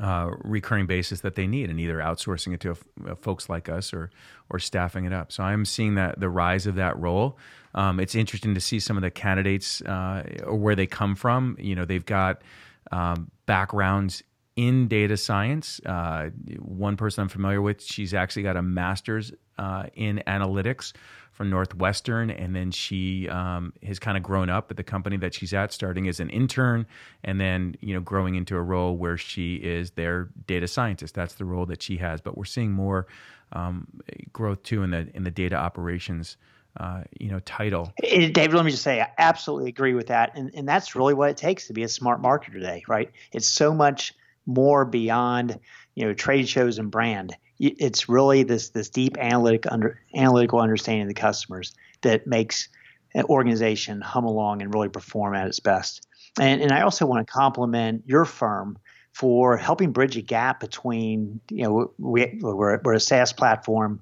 uh, 0.00 0.30
recurring 0.42 0.86
basis 0.86 1.20
that 1.20 1.34
they 1.34 1.46
need, 1.46 1.68
and 1.68 1.80
either 1.80 1.98
outsourcing 1.98 2.54
it 2.54 2.60
to 2.60 2.76
uh, 3.08 3.14
folks 3.16 3.48
like 3.48 3.68
us 3.68 3.92
or 3.92 4.10
or 4.50 4.58
staffing 4.58 5.04
it 5.04 5.12
up. 5.12 5.32
So 5.32 5.42
I'm 5.42 5.64
seeing 5.64 5.94
that 5.96 6.20
the 6.20 6.28
rise 6.28 6.66
of 6.66 6.76
that 6.76 6.98
role. 6.98 7.38
Um, 7.74 7.98
it's 7.98 8.14
interesting 8.14 8.54
to 8.54 8.60
see 8.60 8.78
some 8.78 8.96
of 8.96 9.02
the 9.02 9.10
candidates 9.10 9.80
uh, 9.82 10.24
or 10.44 10.56
where 10.56 10.76
they 10.76 10.86
come 10.86 11.14
from. 11.14 11.56
You 11.58 11.74
know, 11.74 11.84
they've 11.84 12.04
got 12.04 12.42
um, 12.90 13.30
backgrounds 13.46 14.22
in 14.56 14.88
data 14.88 15.16
science. 15.16 15.80
Uh, 15.84 16.30
one 16.58 16.96
person 16.96 17.22
I'm 17.22 17.28
familiar 17.28 17.62
with, 17.62 17.82
she's 17.82 18.12
actually 18.12 18.42
got 18.42 18.56
a 18.56 18.62
master's 18.62 19.32
uh, 19.58 19.84
in 19.94 20.22
analytics 20.26 20.92
from 21.32 21.48
Northwestern, 21.48 22.30
and 22.30 22.54
then 22.54 22.70
she 22.70 23.28
um, 23.28 23.72
has 23.82 23.98
kind 23.98 24.16
of 24.16 24.22
grown 24.22 24.50
up 24.50 24.70
at 24.70 24.76
the 24.76 24.82
company 24.82 25.16
that 25.16 25.34
she's 25.34 25.54
at, 25.54 25.72
starting 25.72 26.06
as 26.06 26.20
an 26.20 26.28
intern, 26.30 26.86
and 27.24 27.40
then 27.40 27.74
you 27.80 27.94
know 27.94 28.00
growing 28.00 28.34
into 28.34 28.56
a 28.56 28.62
role 28.62 28.96
where 28.96 29.16
she 29.16 29.56
is 29.56 29.92
their 29.92 30.28
data 30.46 30.68
scientist. 30.68 31.14
That's 31.14 31.34
the 31.34 31.44
role 31.44 31.66
that 31.66 31.82
she 31.82 31.96
has. 31.96 32.20
But 32.20 32.36
we're 32.36 32.44
seeing 32.44 32.70
more 32.70 33.06
um, 33.52 33.86
growth 34.32 34.62
too 34.62 34.82
in 34.82 34.90
the 34.90 35.08
in 35.14 35.24
the 35.24 35.30
data 35.30 35.56
operations. 35.56 36.36
Uh, 36.78 37.02
you 37.20 37.30
know, 37.30 37.38
title. 37.40 37.92
David, 38.00 38.54
let 38.54 38.64
me 38.64 38.70
just 38.70 38.82
say, 38.82 39.02
I 39.02 39.08
absolutely 39.18 39.68
agree 39.68 39.92
with 39.92 40.06
that, 40.06 40.32
and 40.34 40.50
and 40.54 40.66
that's 40.66 40.94
really 40.94 41.12
what 41.12 41.28
it 41.28 41.36
takes 41.36 41.66
to 41.66 41.74
be 41.74 41.82
a 41.82 41.88
smart 41.88 42.22
marketer 42.22 42.52
today, 42.52 42.82
right? 42.88 43.10
It's 43.32 43.46
so 43.46 43.74
much 43.74 44.14
more 44.46 44.84
beyond 44.84 45.58
you 45.94 46.04
know 46.04 46.14
trade 46.14 46.48
shows 46.48 46.78
and 46.78 46.90
brand 46.90 47.36
it's 47.62 48.08
really 48.08 48.42
this 48.42 48.70
this 48.70 48.90
deep 48.90 49.16
analytic 49.18 49.70
under, 49.70 50.00
analytical 50.14 50.60
understanding 50.60 51.02
of 51.02 51.08
the 51.08 51.14
customers 51.14 51.74
that 52.02 52.26
makes 52.26 52.68
an 53.14 53.24
organization 53.24 54.00
hum 54.00 54.24
along 54.24 54.62
and 54.62 54.74
really 54.74 54.88
perform 54.88 55.34
at 55.34 55.46
its 55.46 55.60
best. 55.60 56.06
And, 56.40 56.60
and 56.60 56.72
I 56.72 56.82
also 56.82 57.06
want 57.06 57.26
to 57.26 57.32
compliment 57.32 58.02
your 58.06 58.24
firm 58.24 58.78
for 59.12 59.56
helping 59.56 59.92
bridge 59.92 60.16
a 60.16 60.22
gap 60.22 60.58
between 60.58 61.40
you 61.50 61.64
know 61.64 61.92
we, 61.98 62.38
we're, 62.42 62.80
we're 62.82 62.94
a 62.94 63.00
SaaS 63.00 63.32
platform. 63.32 64.00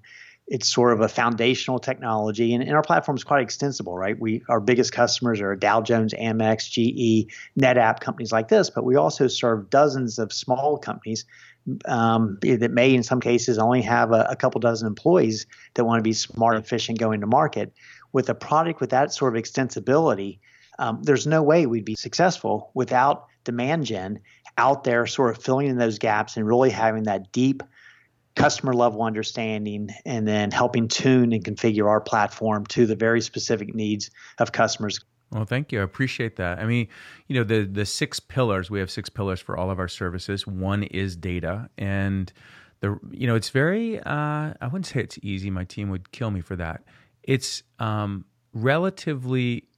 It's 0.50 0.68
sort 0.68 0.92
of 0.92 1.00
a 1.00 1.08
foundational 1.08 1.78
technology, 1.78 2.52
and, 2.52 2.62
and 2.62 2.74
our 2.74 2.82
platform 2.82 3.16
is 3.16 3.24
quite 3.24 3.42
extensible, 3.42 3.96
right? 3.96 4.18
We 4.18 4.42
our 4.48 4.60
biggest 4.60 4.92
customers 4.92 5.40
are 5.40 5.56
Dow 5.56 5.80
Jones, 5.80 6.12
Amex, 6.12 6.68
GE, 6.68 7.32
NetApp, 7.58 8.00
companies 8.00 8.32
like 8.32 8.48
this, 8.48 8.68
but 8.68 8.84
we 8.84 8.96
also 8.96 9.28
serve 9.28 9.70
dozens 9.70 10.18
of 10.18 10.32
small 10.32 10.76
companies 10.76 11.24
um, 11.84 12.38
that 12.42 12.72
may, 12.72 12.94
in 12.94 13.02
some 13.02 13.20
cases, 13.20 13.58
only 13.58 13.82
have 13.82 14.12
a, 14.12 14.26
a 14.30 14.36
couple 14.36 14.60
dozen 14.60 14.86
employees 14.86 15.46
that 15.74 15.84
want 15.84 15.98
to 15.98 16.02
be 16.02 16.12
smart 16.12 16.56
and 16.56 16.64
efficient 16.64 16.98
going 16.98 17.20
to 17.20 17.26
market. 17.26 17.72
With 18.12 18.28
a 18.28 18.34
product 18.34 18.80
with 18.80 18.90
that 18.90 19.12
sort 19.12 19.36
of 19.36 19.42
extensibility, 19.42 20.40
um, 20.80 21.02
there's 21.02 21.26
no 21.26 21.42
way 21.42 21.66
we'd 21.66 21.84
be 21.84 21.94
successful 21.94 22.70
without 22.74 23.26
demand 23.44 23.84
gen 23.84 24.20
out 24.58 24.84
there, 24.84 25.06
sort 25.06 25.36
of 25.36 25.42
filling 25.42 25.68
in 25.68 25.78
those 25.78 25.98
gaps 25.98 26.36
and 26.36 26.46
really 26.46 26.70
having 26.70 27.04
that 27.04 27.30
deep 27.32 27.62
customer 28.40 28.72
level 28.72 29.02
understanding 29.02 29.90
and 30.04 30.26
then 30.26 30.50
helping 30.50 30.88
tune 30.88 31.32
and 31.32 31.44
configure 31.44 31.86
our 31.86 32.00
platform 32.00 32.64
to 32.66 32.86
the 32.86 32.96
very 32.96 33.20
specific 33.20 33.74
needs 33.74 34.10
of 34.38 34.52
customers 34.52 35.00
well, 35.32 35.44
thank 35.44 35.70
you. 35.70 35.78
I 35.78 35.84
appreciate 35.84 36.34
that. 36.36 36.58
I 36.58 36.66
mean, 36.66 36.88
you 37.28 37.36
know, 37.36 37.44
the 37.44 37.62
the 37.62 37.86
six 37.86 38.18
pillars, 38.18 38.68
we 38.68 38.80
have 38.80 38.90
six 38.90 39.08
pillars 39.08 39.38
for 39.38 39.56
all 39.56 39.70
of 39.70 39.78
our 39.78 39.86
services. 39.86 40.44
One 40.44 40.82
is 40.82 41.14
data 41.14 41.70
and 41.78 42.32
the 42.80 42.98
you 43.12 43.28
know, 43.28 43.36
it's 43.36 43.50
very 43.50 44.00
uh 44.00 44.54
I 44.60 44.64
wouldn't 44.64 44.86
say 44.86 44.98
it's 44.98 45.20
easy. 45.22 45.48
My 45.48 45.62
team 45.62 45.88
would 45.90 46.10
kill 46.10 46.32
me 46.32 46.40
for 46.40 46.56
that. 46.56 46.82
It's 47.22 47.62
um 47.78 48.24
relatively 48.52 49.68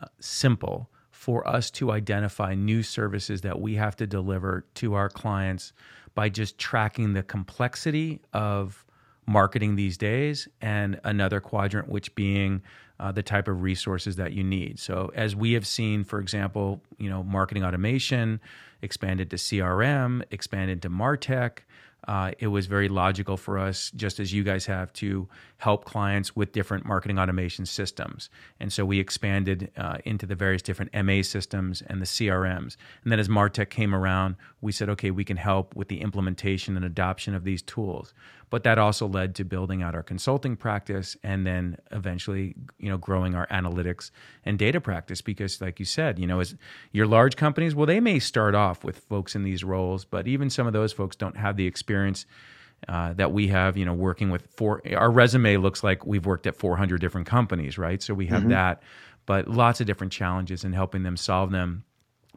uh, 0.00 0.06
simple 0.20 0.91
for 1.22 1.46
us 1.46 1.70
to 1.70 1.92
identify 1.92 2.52
new 2.52 2.82
services 2.82 3.42
that 3.42 3.60
we 3.60 3.76
have 3.76 3.94
to 3.94 4.08
deliver 4.08 4.64
to 4.74 4.94
our 4.94 5.08
clients 5.08 5.72
by 6.16 6.28
just 6.28 6.58
tracking 6.58 7.12
the 7.12 7.22
complexity 7.22 8.20
of 8.32 8.84
marketing 9.24 9.76
these 9.76 9.96
days 9.96 10.48
and 10.60 10.98
another 11.04 11.38
quadrant 11.38 11.88
which 11.88 12.12
being 12.16 12.60
uh, 12.98 13.12
the 13.12 13.22
type 13.22 13.46
of 13.46 13.62
resources 13.62 14.16
that 14.16 14.32
you 14.32 14.42
need. 14.42 14.80
So, 14.80 15.12
as 15.14 15.36
we 15.36 15.52
have 15.52 15.64
seen, 15.64 16.02
for 16.02 16.18
example, 16.18 16.82
you 16.98 17.08
know, 17.08 17.22
marketing 17.22 17.62
automation 17.62 18.40
expanded 18.82 19.30
to 19.30 19.36
CRM, 19.36 20.24
expanded 20.32 20.82
to 20.82 20.90
Martech, 20.90 21.58
uh, 22.08 22.32
it 22.38 22.48
was 22.48 22.66
very 22.66 22.88
logical 22.88 23.36
for 23.36 23.58
us, 23.58 23.90
just 23.94 24.18
as 24.18 24.32
you 24.32 24.42
guys 24.42 24.66
have, 24.66 24.92
to 24.94 25.28
help 25.58 25.84
clients 25.84 26.34
with 26.34 26.52
different 26.52 26.84
marketing 26.84 27.18
automation 27.18 27.64
systems. 27.64 28.28
And 28.58 28.72
so 28.72 28.84
we 28.84 28.98
expanded 28.98 29.70
uh, 29.76 29.98
into 30.04 30.26
the 30.26 30.34
various 30.34 30.62
different 30.62 30.92
MA 31.04 31.22
systems 31.22 31.82
and 31.82 32.00
the 32.00 32.06
CRMs. 32.06 32.76
And 33.04 33.12
then 33.12 33.20
as 33.20 33.28
Martech 33.28 33.70
came 33.70 33.94
around, 33.94 34.36
we 34.60 34.72
said, 34.72 34.88
okay, 34.90 35.10
we 35.10 35.24
can 35.24 35.36
help 35.36 35.76
with 35.76 35.88
the 35.88 36.00
implementation 36.00 36.76
and 36.76 36.84
adoption 36.84 37.34
of 37.34 37.44
these 37.44 37.62
tools. 37.62 38.12
But 38.52 38.64
that 38.64 38.76
also 38.76 39.08
led 39.08 39.34
to 39.36 39.46
building 39.46 39.82
out 39.82 39.94
our 39.94 40.02
consulting 40.02 40.56
practice 40.56 41.16
and 41.22 41.46
then 41.46 41.78
eventually, 41.90 42.54
you 42.78 42.90
know, 42.90 42.98
growing 42.98 43.34
our 43.34 43.46
analytics 43.46 44.10
and 44.44 44.58
data 44.58 44.78
practice. 44.78 45.22
Because, 45.22 45.58
like 45.62 45.78
you 45.78 45.86
said, 45.86 46.18
you 46.18 46.26
know, 46.26 46.38
as 46.38 46.54
your 46.90 47.06
large 47.06 47.36
companies, 47.36 47.74
well, 47.74 47.86
they 47.86 47.98
may 47.98 48.18
start 48.18 48.54
off 48.54 48.84
with 48.84 48.98
folks 48.98 49.34
in 49.34 49.42
these 49.42 49.64
roles, 49.64 50.04
but 50.04 50.28
even 50.28 50.50
some 50.50 50.66
of 50.66 50.74
those 50.74 50.92
folks 50.92 51.16
don't 51.16 51.38
have 51.38 51.56
the 51.56 51.66
experience 51.66 52.26
uh, 52.88 53.14
that 53.14 53.32
we 53.32 53.48
have, 53.48 53.78
you 53.78 53.86
know, 53.86 53.94
working 53.94 54.28
with 54.28 54.46
four. 54.48 54.82
Our 54.94 55.10
resume 55.10 55.56
looks 55.56 55.82
like 55.82 56.04
we've 56.04 56.26
worked 56.26 56.46
at 56.46 56.54
400 56.54 57.00
different 57.00 57.26
companies, 57.26 57.78
right? 57.78 58.02
So 58.02 58.12
we 58.12 58.26
have 58.26 58.40
mm-hmm. 58.40 58.50
that, 58.50 58.82
but 59.24 59.48
lots 59.48 59.80
of 59.80 59.86
different 59.86 60.12
challenges 60.12 60.62
and 60.62 60.74
helping 60.74 61.04
them 61.04 61.16
solve 61.16 61.52
them 61.52 61.84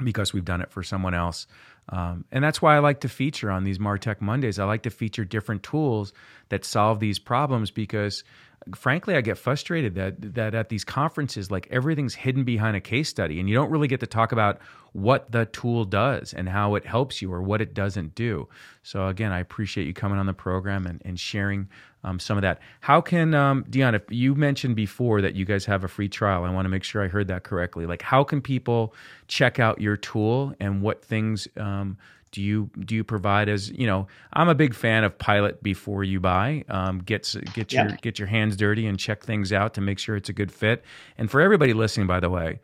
because 0.01 0.32
we've 0.32 0.45
done 0.45 0.62
it 0.62 0.71
for 0.71 0.82
someone 0.82 1.13
else. 1.13 1.45
Um, 1.89 2.26
and 2.32 2.43
that's 2.43 2.62
why 2.62 2.76
I 2.76 2.80
like 2.80 3.02
to 3.02 3.10
feature 3.10 3.52
on 3.52 3.63
these 3.63 3.78
Martech 3.78 4.21
Mondays. 4.21 4.58
I 4.60 4.65
like 4.65 4.84
to 4.84 4.89
feature 4.89 5.24
different 5.24 5.63
tools 5.63 6.13
that 6.50 6.65
solve 6.65 7.00
these 7.00 7.19
problems 7.19 7.71
because 7.71 8.24
frankly, 8.73 9.15
I 9.15 9.21
get 9.21 9.38
frustrated 9.38 9.95
that 9.95 10.34
that 10.36 10.56
at 10.56 10.69
these 10.69 10.84
conferences, 10.84 11.51
like 11.51 11.67
everything's 11.69 12.15
hidden 12.15 12.43
behind 12.43 12.75
a 12.75 12.82
case 12.82 13.10
study, 13.10 13.39
and 13.39 13.47
you 13.47 13.56
don't 13.56 13.69
really 13.69 13.88
get 13.88 13.99
to 13.99 14.08
talk 14.08 14.32
about 14.32 14.60
what 14.93 15.32
the 15.32 15.45
tool 15.47 15.84
does 15.84 16.34
and 16.34 16.47
how 16.47 16.75
it 16.75 16.86
helps 16.86 17.21
you 17.21 17.32
or 17.32 17.41
what 17.41 17.62
it 17.62 17.73
doesn't 17.73 18.15
do. 18.15 18.47
So 18.82 19.08
again, 19.08 19.32
I 19.32 19.39
appreciate 19.39 19.86
you 19.86 19.93
coming 19.93 20.17
on 20.17 20.25
the 20.25 20.34
program 20.34 20.86
and, 20.86 21.01
and 21.04 21.19
sharing 21.19 21.67
um, 22.06 22.17
some 22.17 22.38
of 22.38 22.43
that. 22.43 22.60
How 22.80 23.01
can 23.01 23.34
um, 23.34 23.65
Dion? 23.69 23.93
If 23.93 24.04
you 24.10 24.36
mentioned 24.36 24.75
before 24.75 25.21
that 25.21 25.36
you 25.36 25.43
guys 25.43 25.65
have 25.65 25.84
a 25.84 25.88
free 25.88 26.08
trial, 26.08 26.45
I 26.45 26.49
want 26.49 26.65
to 26.65 26.69
make 26.69 26.84
sure 26.84 27.04
I 27.04 27.08
heard 27.08 27.28
that 27.28 27.43
correctly. 27.43 27.86
Like, 27.86 28.01
how 28.01 28.23
can 28.23 28.41
people 28.41 28.93
check 29.28 29.60
out 29.60 29.82
your 29.82 29.97
tool 29.97 30.56
and 30.60 30.82
what 30.82 31.04
things 31.04 31.47
um, 31.58 31.97
do 32.36 32.41
you 32.41 32.69
do 32.82 32.93
you 32.93 33.04
provide 33.04 33.50
as 33.50 33.71
you 33.71 33.88
know 33.88 34.08
i'm 34.34 34.50
a 34.50 34.56
big 34.56 34.74
fan 34.74 35.04
of 35.04 35.17
pilot 35.17 35.63
before 35.63 36.04
you 36.04 36.19
buy 36.19 36.63
um, 36.69 37.00
get 37.00 37.34
get 37.54 37.71
your 37.71 37.88
get 38.02 38.19
your 38.19 38.28
hands 38.28 38.56
dirty 38.56 38.86
and 38.86 39.00
check 39.00 39.24
things 39.24 39.52
out 39.54 39.74
to 39.74 39.82
make 39.82 39.98
sure 39.98 40.15
it's 40.15 40.30
a 40.30 40.34
good 40.34 40.52
fit 40.52 40.84
and 41.17 41.32
for 41.32 41.41
everybody 41.41 41.74
listening 41.74 42.06
by 42.06 42.19
the 42.19 42.30
way 42.30 42.60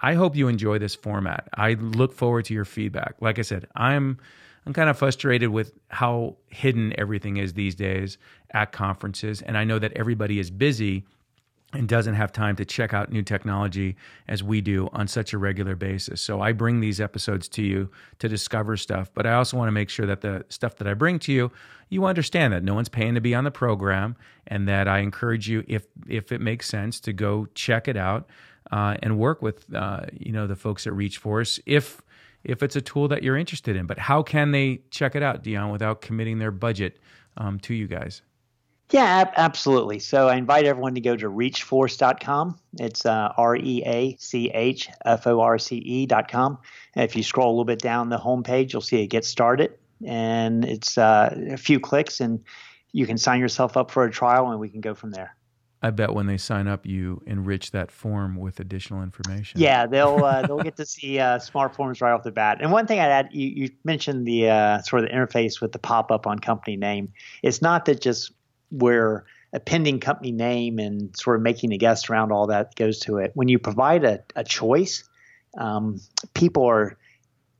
I 0.00 0.14
hope 0.14 0.36
you 0.36 0.48
enjoy 0.48 0.78
this 0.78 0.94
format. 0.94 1.48
I 1.54 1.74
look 1.74 2.12
forward 2.12 2.44
to 2.46 2.54
your 2.54 2.64
feedback. 2.64 3.14
Like 3.20 3.38
I 3.38 3.42
said, 3.42 3.66
I'm 3.76 4.18
I'm 4.66 4.72
kind 4.72 4.90
of 4.90 4.98
frustrated 4.98 5.50
with 5.50 5.72
how 5.88 6.36
hidden 6.48 6.92
everything 6.98 7.36
is 7.36 7.54
these 7.54 7.74
days 7.74 8.18
at 8.50 8.72
conferences, 8.72 9.40
and 9.40 9.56
I 9.56 9.64
know 9.64 9.78
that 9.78 9.92
everybody 9.92 10.38
is 10.38 10.50
busy 10.50 11.04
and 11.76 11.88
doesn't 11.88 12.14
have 12.14 12.32
time 12.32 12.56
to 12.56 12.64
check 12.64 12.94
out 12.94 13.12
new 13.12 13.22
technology 13.22 13.96
as 14.28 14.42
we 14.42 14.60
do 14.60 14.88
on 14.92 15.06
such 15.06 15.32
a 15.32 15.38
regular 15.38 15.76
basis. 15.76 16.20
So 16.20 16.40
I 16.40 16.52
bring 16.52 16.80
these 16.80 17.00
episodes 17.00 17.48
to 17.50 17.62
you 17.62 17.90
to 18.18 18.28
discover 18.28 18.76
stuff, 18.76 19.10
but 19.14 19.26
I 19.26 19.34
also 19.34 19.56
want 19.56 19.68
to 19.68 19.72
make 19.72 19.90
sure 19.90 20.06
that 20.06 20.20
the 20.20 20.44
stuff 20.48 20.76
that 20.76 20.88
I 20.88 20.94
bring 20.94 21.18
to 21.20 21.32
you, 21.32 21.52
you 21.88 22.04
understand 22.04 22.52
that 22.52 22.64
no 22.64 22.74
one's 22.74 22.88
paying 22.88 23.14
to 23.14 23.20
be 23.20 23.34
on 23.34 23.44
the 23.44 23.50
program 23.50 24.16
and 24.46 24.66
that 24.68 24.88
I 24.88 24.98
encourage 24.98 25.48
you 25.48 25.64
if 25.68 25.86
if 26.08 26.32
it 26.32 26.40
makes 26.40 26.66
sense 26.66 26.98
to 27.00 27.12
go 27.12 27.46
check 27.54 27.88
it 27.88 27.96
out 27.96 28.28
uh, 28.72 28.96
and 29.02 29.18
work 29.18 29.42
with 29.42 29.72
uh, 29.74 30.06
you 30.12 30.32
know 30.32 30.46
the 30.46 30.56
folks 30.56 30.86
at 30.86 30.92
Reach 30.92 31.22
ReachForce 31.22 31.60
if 31.66 32.02
if 32.44 32.62
it's 32.62 32.76
a 32.76 32.80
tool 32.80 33.08
that 33.08 33.22
you're 33.22 33.36
interested 33.36 33.76
in. 33.76 33.86
But 33.86 33.98
how 33.98 34.22
can 34.22 34.52
they 34.52 34.80
check 34.90 35.14
it 35.16 35.22
out, 35.22 35.42
Dion, 35.42 35.70
without 35.70 36.00
committing 36.00 36.38
their 36.38 36.52
budget 36.52 36.98
um, 37.36 37.58
to 37.60 37.74
you 37.74 37.86
guys? 37.86 38.22
Yeah, 38.90 39.04
ab- 39.04 39.32
absolutely. 39.36 39.98
So 39.98 40.28
I 40.28 40.36
invite 40.36 40.64
everyone 40.64 40.94
to 40.94 41.00
go 41.00 41.16
to 41.16 41.28
reachforce.com. 41.28 42.58
It's 42.78 43.04
uh, 43.04 43.32
R 43.36 43.56
E 43.56 43.82
A 43.84 44.16
C 44.18 44.50
H 44.50 44.88
F 45.04 45.26
O 45.26 45.40
R 45.40 45.58
C 45.58 45.76
E.com. 45.76 46.58
And 46.94 47.04
if 47.04 47.16
you 47.16 47.22
scroll 47.22 47.48
a 47.48 47.52
little 47.52 47.64
bit 47.64 47.80
down 47.80 48.10
the 48.10 48.18
homepage, 48.18 48.72
you'll 48.72 48.82
see 48.82 49.02
it 49.02 49.08
Get 49.08 49.24
Started. 49.24 49.72
And 50.04 50.64
it's 50.64 50.98
uh, 50.98 51.34
a 51.50 51.56
few 51.56 51.80
clicks, 51.80 52.20
and 52.20 52.44
you 52.92 53.06
can 53.06 53.16
sign 53.18 53.40
yourself 53.40 53.76
up 53.76 53.90
for 53.90 54.04
a 54.04 54.10
trial, 54.10 54.50
and 54.50 54.60
we 54.60 54.68
can 54.68 54.82
go 54.82 54.94
from 54.94 55.10
there. 55.10 55.34
I 55.82 55.90
bet 55.90 56.14
when 56.14 56.26
they 56.26 56.38
sign 56.38 56.68
up, 56.68 56.86
you 56.86 57.22
enrich 57.26 57.70
that 57.70 57.90
form 57.90 58.36
with 58.36 58.60
additional 58.60 59.02
information. 59.02 59.60
Yeah, 59.60 59.86
they'll 59.86 60.24
uh, 60.24 60.46
they'll 60.46 60.62
get 60.62 60.76
to 60.76 60.86
see 60.86 61.18
uh, 61.18 61.38
smart 61.38 61.74
forms 61.74 62.00
right 62.00 62.12
off 62.12 62.24
the 62.24 62.32
bat. 62.32 62.58
And 62.60 62.72
one 62.72 62.86
thing 62.86 62.98
I'd 62.98 63.10
add, 63.10 63.28
you, 63.32 63.48
you 63.48 63.70
mentioned 63.84 64.26
the 64.26 64.50
uh, 64.50 64.82
sort 64.82 65.02
of 65.04 65.08
the 65.08 65.14
interface 65.14 65.60
with 65.60 65.72
the 65.72 65.78
pop 65.78 66.10
up 66.10 66.26
on 66.26 66.38
company 66.38 66.76
name. 66.76 67.12
It's 67.42 67.60
not 67.60 67.84
that 67.86 68.00
just 68.00 68.32
where 68.70 69.24
a 69.52 69.60
pending 69.60 70.00
company 70.00 70.32
name 70.32 70.78
and 70.78 71.16
sort 71.16 71.36
of 71.36 71.42
making 71.42 71.72
a 71.72 71.78
guess 71.78 72.10
around 72.10 72.32
all 72.32 72.48
that 72.48 72.74
goes 72.74 73.00
to 73.00 73.18
it. 73.18 73.30
When 73.34 73.48
you 73.48 73.58
provide 73.58 74.04
a, 74.04 74.22
a 74.34 74.44
choice, 74.44 75.08
um, 75.56 76.00
people 76.34 76.66
are, 76.66 76.98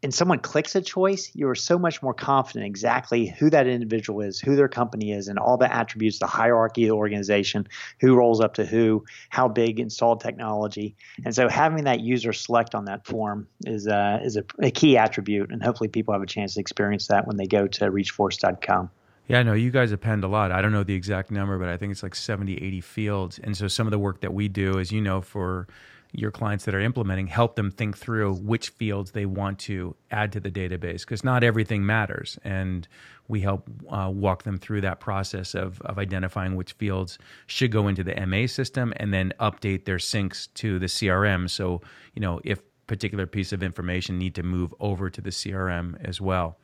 and 0.03 0.12
someone 0.12 0.40
clicks 0.40 0.75
a 0.75 0.83
choice, 0.83 1.31
you're 1.35 1.55
so 1.55 1.79
much 1.79 2.03
more 2.03 2.12
confident 2.12 2.66
exactly 2.66 3.27
who 3.27 3.49
that 3.49 3.66
individual 3.66 4.21
is, 4.21 4.38
who 4.38 4.57
their 4.57 4.69
company 4.69 5.12
is, 5.12 5.29
and 5.29 5.38
all 5.38 5.57
the 5.57 5.73
attributes, 5.73 6.19
the 6.19 6.27
hierarchy 6.27 6.85
of 6.85 6.90
the 6.90 6.97
organization, 6.97 7.66
who 8.01 8.14
rolls 8.14 8.40
up 8.40 8.55
to 8.55 8.66
who, 8.66 9.05
how 9.31 9.49
big 9.49 9.81
installed 9.81 10.21
technology. 10.21 10.97
And 11.25 11.35
so 11.35 11.49
having 11.49 11.85
that 11.85 12.01
user 12.01 12.35
select 12.35 12.75
on 12.75 12.85
that 12.85 13.07
form 13.07 13.49
is, 13.64 13.88
uh, 13.88 14.21
is 14.23 14.37
a, 14.37 14.45
a 14.61 14.71
key 14.71 14.99
attribute, 14.99 15.51
and 15.51 15.62
hopefully 15.62 15.88
people 15.88 16.12
have 16.12 16.23
a 16.23 16.27
chance 16.27 16.55
to 16.55 16.61
experience 16.61 17.07
that 17.07 17.27
when 17.27 17.37
they 17.37 17.47
go 17.47 17.66
to 17.66 17.90
reachforce.com. 17.90 18.90
Yeah, 19.28 19.40
I 19.40 19.42
know 19.42 19.54
you 19.54 19.70
guys 19.70 19.90
append 19.90 20.22
a 20.22 20.28
lot. 20.28 20.52
I 20.52 20.62
don't 20.62 20.72
know 20.72 20.84
the 20.84 20.94
exact 20.94 21.30
number, 21.30 21.58
but 21.58 21.68
I 21.68 21.76
think 21.76 21.90
it's 21.90 22.02
like 22.02 22.14
70, 22.14 22.54
80 22.54 22.80
fields. 22.80 23.40
And 23.42 23.56
so 23.56 23.66
some 23.66 23.86
of 23.86 23.90
the 23.90 23.98
work 23.98 24.20
that 24.20 24.32
we 24.32 24.48
do, 24.48 24.78
as 24.78 24.92
you 24.92 25.00
know, 25.00 25.20
for 25.20 25.66
your 26.12 26.30
clients 26.30 26.64
that 26.64 26.74
are 26.74 26.80
implementing, 26.80 27.26
help 27.26 27.56
them 27.56 27.70
think 27.70 27.98
through 27.98 28.34
which 28.34 28.68
fields 28.70 29.10
they 29.10 29.26
want 29.26 29.58
to 29.58 29.96
add 30.12 30.32
to 30.32 30.40
the 30.40 30.50
database 30.50 31.00
because 31.00 31.24
not 31.24 31.42
everything 31.42 31.84
matters. 31.84 32.38
And 32.44 32.86
we 33.26 33.40
help 33.40 33.68
uh, 33.90 34.10
walk 34.14 34.44
them 34.44 34.56
through 34.58 34.82
that 34.82 35.00
process 35.00 35.54
of, 35.54 35.80
of 35.82 35.98
identifying 35.98 36.54
which 36.54 36.72
fields 36.74 37.18
should 37.46 37.72
go 37.72 37.88
into 37.88 38.04
the 38.04 38.14
MA 38.26 38.46
system 38.46 38.92
and 38.98 39.12
then 39.12 39.32
update 39.40 39.84
their 39.86 39.98
syncs 39.98 40.48
to 40.54 40.78
the 40.78 40.86
CRM. 40.86 41.50
So, 41.50 41.82
you 42.14 42.20
know, 42.20 42.40
if 42.44 42.60
particular 42.86 43.26
piece 43.26 43.52
of 43.52 43.62
information 43.62 44.18
need 44.18 44.34
to 44.36 44.42
move 44.42 44.74
over 44.80 45.10
to 45.10 45.20
the 45.20 45.30
CRM 45.30 45.96
as 46.04 46.20
well. 46.20 46.58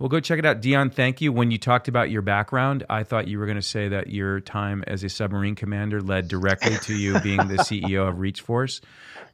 Well, 0.00 0.08
go 0.08 0.18
check 0.18 0.38
it 0.38 0.46
out. 0.46 0.62
Dion, 0.62 0.88
thank 0.88 1.20
you. 1.20 1.30
When 1.30 1.50
you 1.50 1.58
talked 1.58 1.86
about 1.86 2.10
your 2.10 2.22
background, 2.22 2.86
I 2.88 3.02
thought 3.04 3.28
you 3.28 3.38
were 3.38 3.44
going 3.44 3.56
to 3.56 3.62
say 3.62 3.86
that 3.88 4.08
your 4.08 4.40
time 4.40 4.82
as 4.86 5.04
a 5.04 5.10
submarine 5.10 5.54
commander 5.54 6.00
led 6.00 6.26
directly 6.26 6.78
to 6.78 6.94
you 6.94 7.20
being 7.22 7.36
the 7.36 7.58
CEO 7.58 8.08
of 8.08 8.16
ReachForce. 8.16 8.80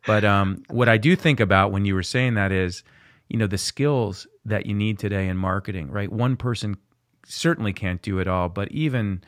But 0.08 0.24
um, 0.24 0.64
what 0.68 0.88
I 0.88 0.96
do 0.96 1.14
think 1.14 1.38
about 1.38 1.70
when 1.70 1.84
you 1.84 1.94
were 1.94 2.02
saying 2.02 2.34
that 2.34 2.50
is, 2.50 2.82
you 3.28 3.38
know, 3.38 3.46
the 3.46 3.58
skills 3.58 4.26
that 4.44 4.66
you 4.66 4.74
need 4.74 4.98
today 4.98 5.28
in 5.28 5.36
marketing, 5.36 5.88
right? 5.92 6.10
One 6.10 6.36
person 6.36 6.76
certainly 7.24 7.72
can't 7.72 8.02
do 8.02 8.18
it 8.18 8.26
all, 8.26 8.48
but 8.48 8.68
even 8.72 9.22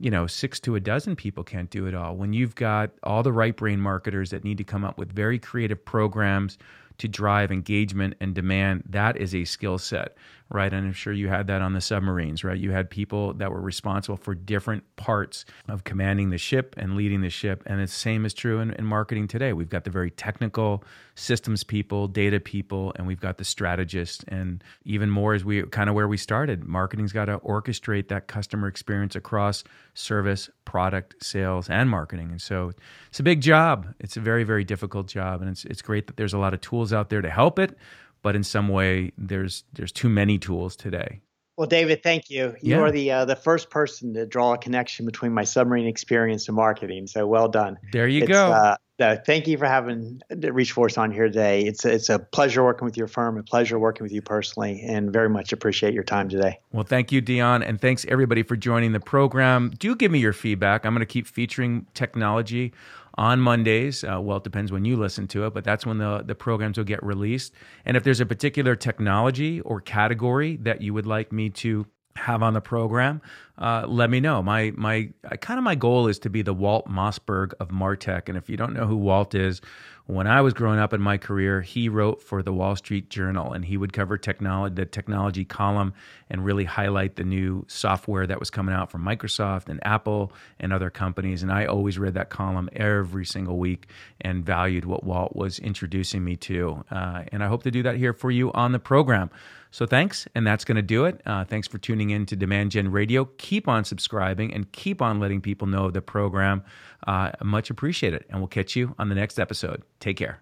you 0.00 0.10
know, 0.10 0.26
six 0.26 0.58
to 0.60 0.74
a 0.74 0.80
dozen 0.80 1.16
people 1.16 1.44
can't 1.44 1.70
do 1.70 1.86
it 1.86 1.94
all. 1.94 2.16
When 2.16 2.32
you've 2.32 2.54
got 2.54 2.90
all 3.02 3.22
the 3.22 3.32
right 3.32 3.56
brain 3.56 3.80
marketers 3.80 4.30
that 4.30 4.44
need 4.44 4.58
to 4.58 4.64
come 4.64 4.84
up 4.84 4.98
with 4.98 5.12
very 5.12 5.38
creative 5.38 5.84
programs 5.84 6.58
to 6.98 7.08
drive 7.08 7.50
engagement 7.50 8.14
and 8.20 8.34
demand, 8.34 8.84
that 8.88 9.16
is 9.16 9.34
a 9.34 9.44
skill 9.44 9.78
set, 9.78 10.16
right? 10.54 10.72
And 10.72 10.86
I'm 10.86 10.92
sure 10.92 11.12
you 11.12 11.28
had 11.28 11.48
that 11.48 11.60
on 11.60 11.72
the 11.72 11.80
submarines, 11.80 12.44
right? 12.44 12.56
You 12.56 12.70
had 12.70 12.88
people 12.88 13.34
that 13.34 13.50
were 13.50 13.60
responsible 13.60 14.16
for 14.16 14.36
different 14.36 14.84
parts 14.94 15.44
of 15.68 15.82
commanding 15.82 16.30
the 16.30 16.38
ship 16.38 16.76
and 16.78 16.94
leading 16.94 17.22
the 17.22 17.28
ship. 17.28 17.64
And 17.66 17.80
the 17.80 17.88
same 17.88 18.24
is 18.24 18.32
true 18.32 18.60
in, 18.60 18.70
in 18.74 18.86
marketing 18.86 19.26
today. 19.26 19.52
We've 19.52 19.68
got 19.68 19.82
the 19.82 19.90
very 19.90 20.12
technical 20.12 20.84
systems 21.16 21.64
people, 21.64 22.06
data 22.06 22.38
people, 22.38 22.92
and 22.96 23.06
we've 23.06 23.20
got 23.20 23.38
the 23.38 23.44
strategists. 23.44 24.24
And 24.28 24.62
even 24.84 25.10
more 25.10 25.34
as 25.34 25.44
we 25.44 25.64
kind 25.64 25.90
of 25.90 25.96
where 25.96 26.06
we 26.06 26.16
started, 26.16 26.64
marketing's 26.64 27.12
got 27.12 27.24
to 27.24 27.38
orchestrate 27.38 28.06
that 28.08 28.28
customer 28.28 28.68
experience 28.68 29.16
across 29.16 29.64
service, 29.94 30.50
product, 30.64 31.16
sales, 31.20 31.68
and 31.68 31.90
marketing. 31.90 32.30
And 32.30 32.40
so 32.40 32.70
it's 33.08 33.18
a 33.18 33.24
big 33.24 33.40
job. 33.40 33.92
It's 33.98 34.16
a 34.16 34.20
very, 34.20 34.44
very 34.44 34.62
difficult 34.62 35.08
job. 35.08 35.40
And 35.40 35.50
it's, 35.50 35.64
it's 35.64 35.82
great 35.82 36.06
that 36.06 36.16
there's 36.16 36.32
a 36.32 36.38
lot 36.38 36.54
of 36.54 36.60
tools 36.60 36.92
out 36.92 37.10
there 37.10 37.22
to 37.22 37.30
help 37.30 37.58
it. 37.58 37.76
But 38.24 38.34
in 38.34 38.42
some 38.42 38.68
way, 38.68 39.12
there's 39.18 39.64
there's 39.74 39.92
too 39.92 40.08
many 40.08 40.38
tools 40.38 40.76
today. 40.76 41.20
Well, 41.58 41.68
David, 41.68 42.02
thank 42.02 42.30
you. 42.30 42.56
You 42.62 42.76
yeah. 42.76 42.80
are 42.80 42.90
the 42.90 43.10
uh, 43.12 43.24
the 43.26 43.36
first 43.36 43.68
person 43.68 44.14
to 44.14 44.24
draw 44.24 44.54
a 44.54 44.58
connection 44.58 45.04
between 45.04 45.34
my 45.34 45.44
submarine 45.44 45.86
experience 45.86 46.48
and 46.48 46.56
marketing. 46.56 47.06
So 47.06 47.26
well 47.26 47.48
done. 47.48 47.76
There 47.92 48.08
you 48.08 48.22
it's, 48.22 48.32
go. 48.32 48.50
Uh, 48.50 48.76
uh, 48.98 49.16
thank 49.26 49.46
you 49.46 49.58
for 49.58 49.66
having 49.66 50.22
ReachForce 50.32 50.96
on 50.96 51.12
here 51.12 51.26
today. 51.26 51.64
It's 51.64 51.84
a, 51.84 51.92
it's 51.92 52.08
a 52.08 52.18
pleasure 52.18 52.64
working 52.64 52.86
with 52.86 52.96
your 52.96 53.08
firm, 53.08 53.36
a 53.36 53.42
pleasure 53.42 53.78
working 53.78 54.04
with 54.04 54.12
you 54.12 54.22
personally, 54.22 54.82
and 54.82 55.12
very 55.12 55.28
much 55.28 55.52
appreciate 55.52 55.92
your 55.92 56.04
time 56.04 56.28
today. 56.28 56.60
Well, 56.72 56.84
thank 56.84 57.12
you, 57.12 57.20
Dion, 57.20 57.62
and 57.62 57.80
thanks 57.80 58.06
everybody 58.08 58.42
for 58.42 58.56
joining 58.56 58.92
the 58.92 59.00
program. 59.00 59.70
Do 59.78 59.94
give 59.96 60.12
me 60.12 60.20
your 60.20 60.32
feedback. 60.32 60.86
I'm 60.86 60.94
going 60.94 61.00
to 61.00 61.06
keep 61.06 61.26
featuring 61.26 61.86
technology 61.92 62.72
on 63.16 63.40
Mondays. 63.40 64.04
Uh, 64.04 64.20
well, 64.20 64.38
it 64.38 64.44
depends 64.44 64.72
when 64.72 64.84
you 64.84 64.96
listen 64.96 65.26
to 65.28 65.46
it, 65.46 65.54
but 65.54 65.64
that's 65.64 65.86
when 65.86 65.98
the, 65.98 66.22
the 66.26 66.34
programs 66.34 66.78
will 66.78 66.84
get 66.84 67.02
released. 67.02 67.52
And 67.84 67.96
if 67.96 68.02
there's 68.02 68.20
a 68.20 68.26
particular 68.26 68.76
technology 68.76 69.60
or 69.60 69.80
category 69.80 70.56
that 70.62 70.82
you 70.82 70.94
would 70.94 71.06
like 71.06 71.32
me 71.32 71.50
to 71.50 71.86
have 72.16 72.42
on 72.42 72.54
the 72.54 72.60
program, 72.60 73.20
uh, 73.58 73.84
let 73.86 74.10
me 74.10 74.20
know. 74.20 74.42
My 74.42 74.72
my 74.76 75.10
kind 75.40 75.58
of 75.58 75.64
my 75.64 75.74
goal 75.74 76.08
is 76.08 76.18
to 76.20 76.30
be 76.30 76.42
the 76.42 76.54
Walt 76.54 76.88
Mossberg 76.88 77.52
of 77.60 77.68
Martech. 77.68 78.28
And 78.28 78.36
if 78.36 78.48
you 78.48 78.56
don't 78.56 78.72
know 78.72 78.86
who 78.86 78.96
Walt 78.96 79.34
is, 79.34 79.60
when 80.06 80.26
I 80.26 80.42
was 80.42 80.52
growing 80.52 80.78
up 80.78 80.92
in 80.92 81.00
my 81.00 81.16
career, 81.16 81.62
he 81.62 81.88
wrote 81.88 82.20
for 82.20 82.42
the 82.42 82.52
Wall 82.52 82.76
Street 82.76 83.08
Journal 83.08 83.52
and 83.52 83.64
he 83.64 83.78
would 83.78 83.94
cover 83.94 84.18
technology, 84.18 84.74
the 84.74 84.84
technology 84.84 85.46
column 85.46 85.94
and 86.28 86.44
really 86.44 86.64
highlight 86.64 87.16
the 87.16 87.24
new 87.24 87.64
software 87.68 88.26
that 88.26 88.38
was 88.38 88.50
coming 88.50 88.74
out 88.74 88.90
from 88.90 89.02
Microsoft 89.02 89.68
and 89.70 89.80
Apple 89.86 90.30
and 90.60 90.74
other 90.74 90.90
companies. 90.90 91.42
And 91.42 91.50
I 91.50 91.64
always 91.64 91.98
read 91.98 92.14
that 92.14 92.28
column 92.28 92.68
every 92.74 93.24
single 93.24 93.56
week 93.56 93.86
and 94.20 94.44
valued 94.44 94.84
what 94.84 95.04
Walt 95.04 95.34
was 95.34 95.58
introducing 95.58 96.22
me 96.22 96.36
to. 96.36 96.84
Uh, 96.90 97.22
and 97.32 97.42
I 97.42 97.46
hope 97.46 97.62
to 97.62 97.70
do 97.70 97.82
that 97.84 97.96
here 97.96 98.12
for 98.12 98.30
you 98.30 98.52
on 98.52 98.72
the 98.72 98.78
program. 98.78 99.30
So 99.70 99.86
thanks, 99.86 100.28
and 100.36 100.46
that's 100.46 100.64
going 100.64 100.76
to 100.76 100.82
do 100.82 101.04
it. 101.06 101.20
Uh, 101.26 101.44
thanks 101.44 101.66
for 101.66 101.78
tuning 101.78 102.10
in 102.10 102.26
to 102.26 102.36
Demand 102.36 102.70
Gen 102.70 102.92
Radio. 102.92 103.24
Keep 103.44 103.68
on 103.68 103.84
subscribing 103.84 104.54
and 104.54 104.72
keep 104.72 105.02
on 105.02 105.20
letting 105.20 105.42
people 105.42 105.66
know 105.66 105.90
the 105.90 106.00
program. 106.00 106.64
Uh, 107.06 107.30
much 107.42 107.68
appreciated, 107.68 108.24
and 108.30 108.38
we'll 108.38 108.48
catch 108.48 108.74
you 108.74 108.94
on 108.98 109.10
the 109.10 109.14
next 109.14 109.38
episode. 109.38 109.82
Take 110.00 110.16
care. 110.16 110.40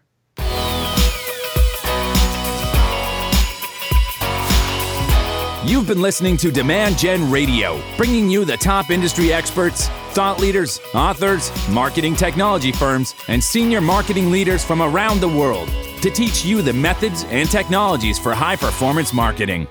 You've 5.64 5.88
been 5.88 6.00
listening 6.00 6.36
to 6.36 6.52
Demand 6.52 6.96
Gen 6.96 7.28
Radio, 7.28 7.82
bringing 7.96 8.30
you 8.30 8.44
the 8.44 8.56
top 8.56 8.90
industry 8.90 9.32
experts, 9.32 9.88
thought 10.12 10.38
leaders, 10.38 10.78
authors, 10.94 11.50
marketing 11.70 12.14
technology 12.14 12.70
firms, 12.70 13.16
and 13.26 13.42
senior 13.42 13.80
marketing 13.80 14.30
leaders 14.30 14.64
from 14.64 14.80
around 14.80 15.20
the 15.20 15.28
world 15.28 15.68
to 16.02 16.10
teach 16.10 16.44
you 16.44 16.62
the 16.62 16.72
methods 16.72 17.24
and 17.30 17.50
technologies 17.50 18.16
for 18.16 18.32
high 18.32 18.55
performance 18.55 19.12
marketing. 19.12 19.66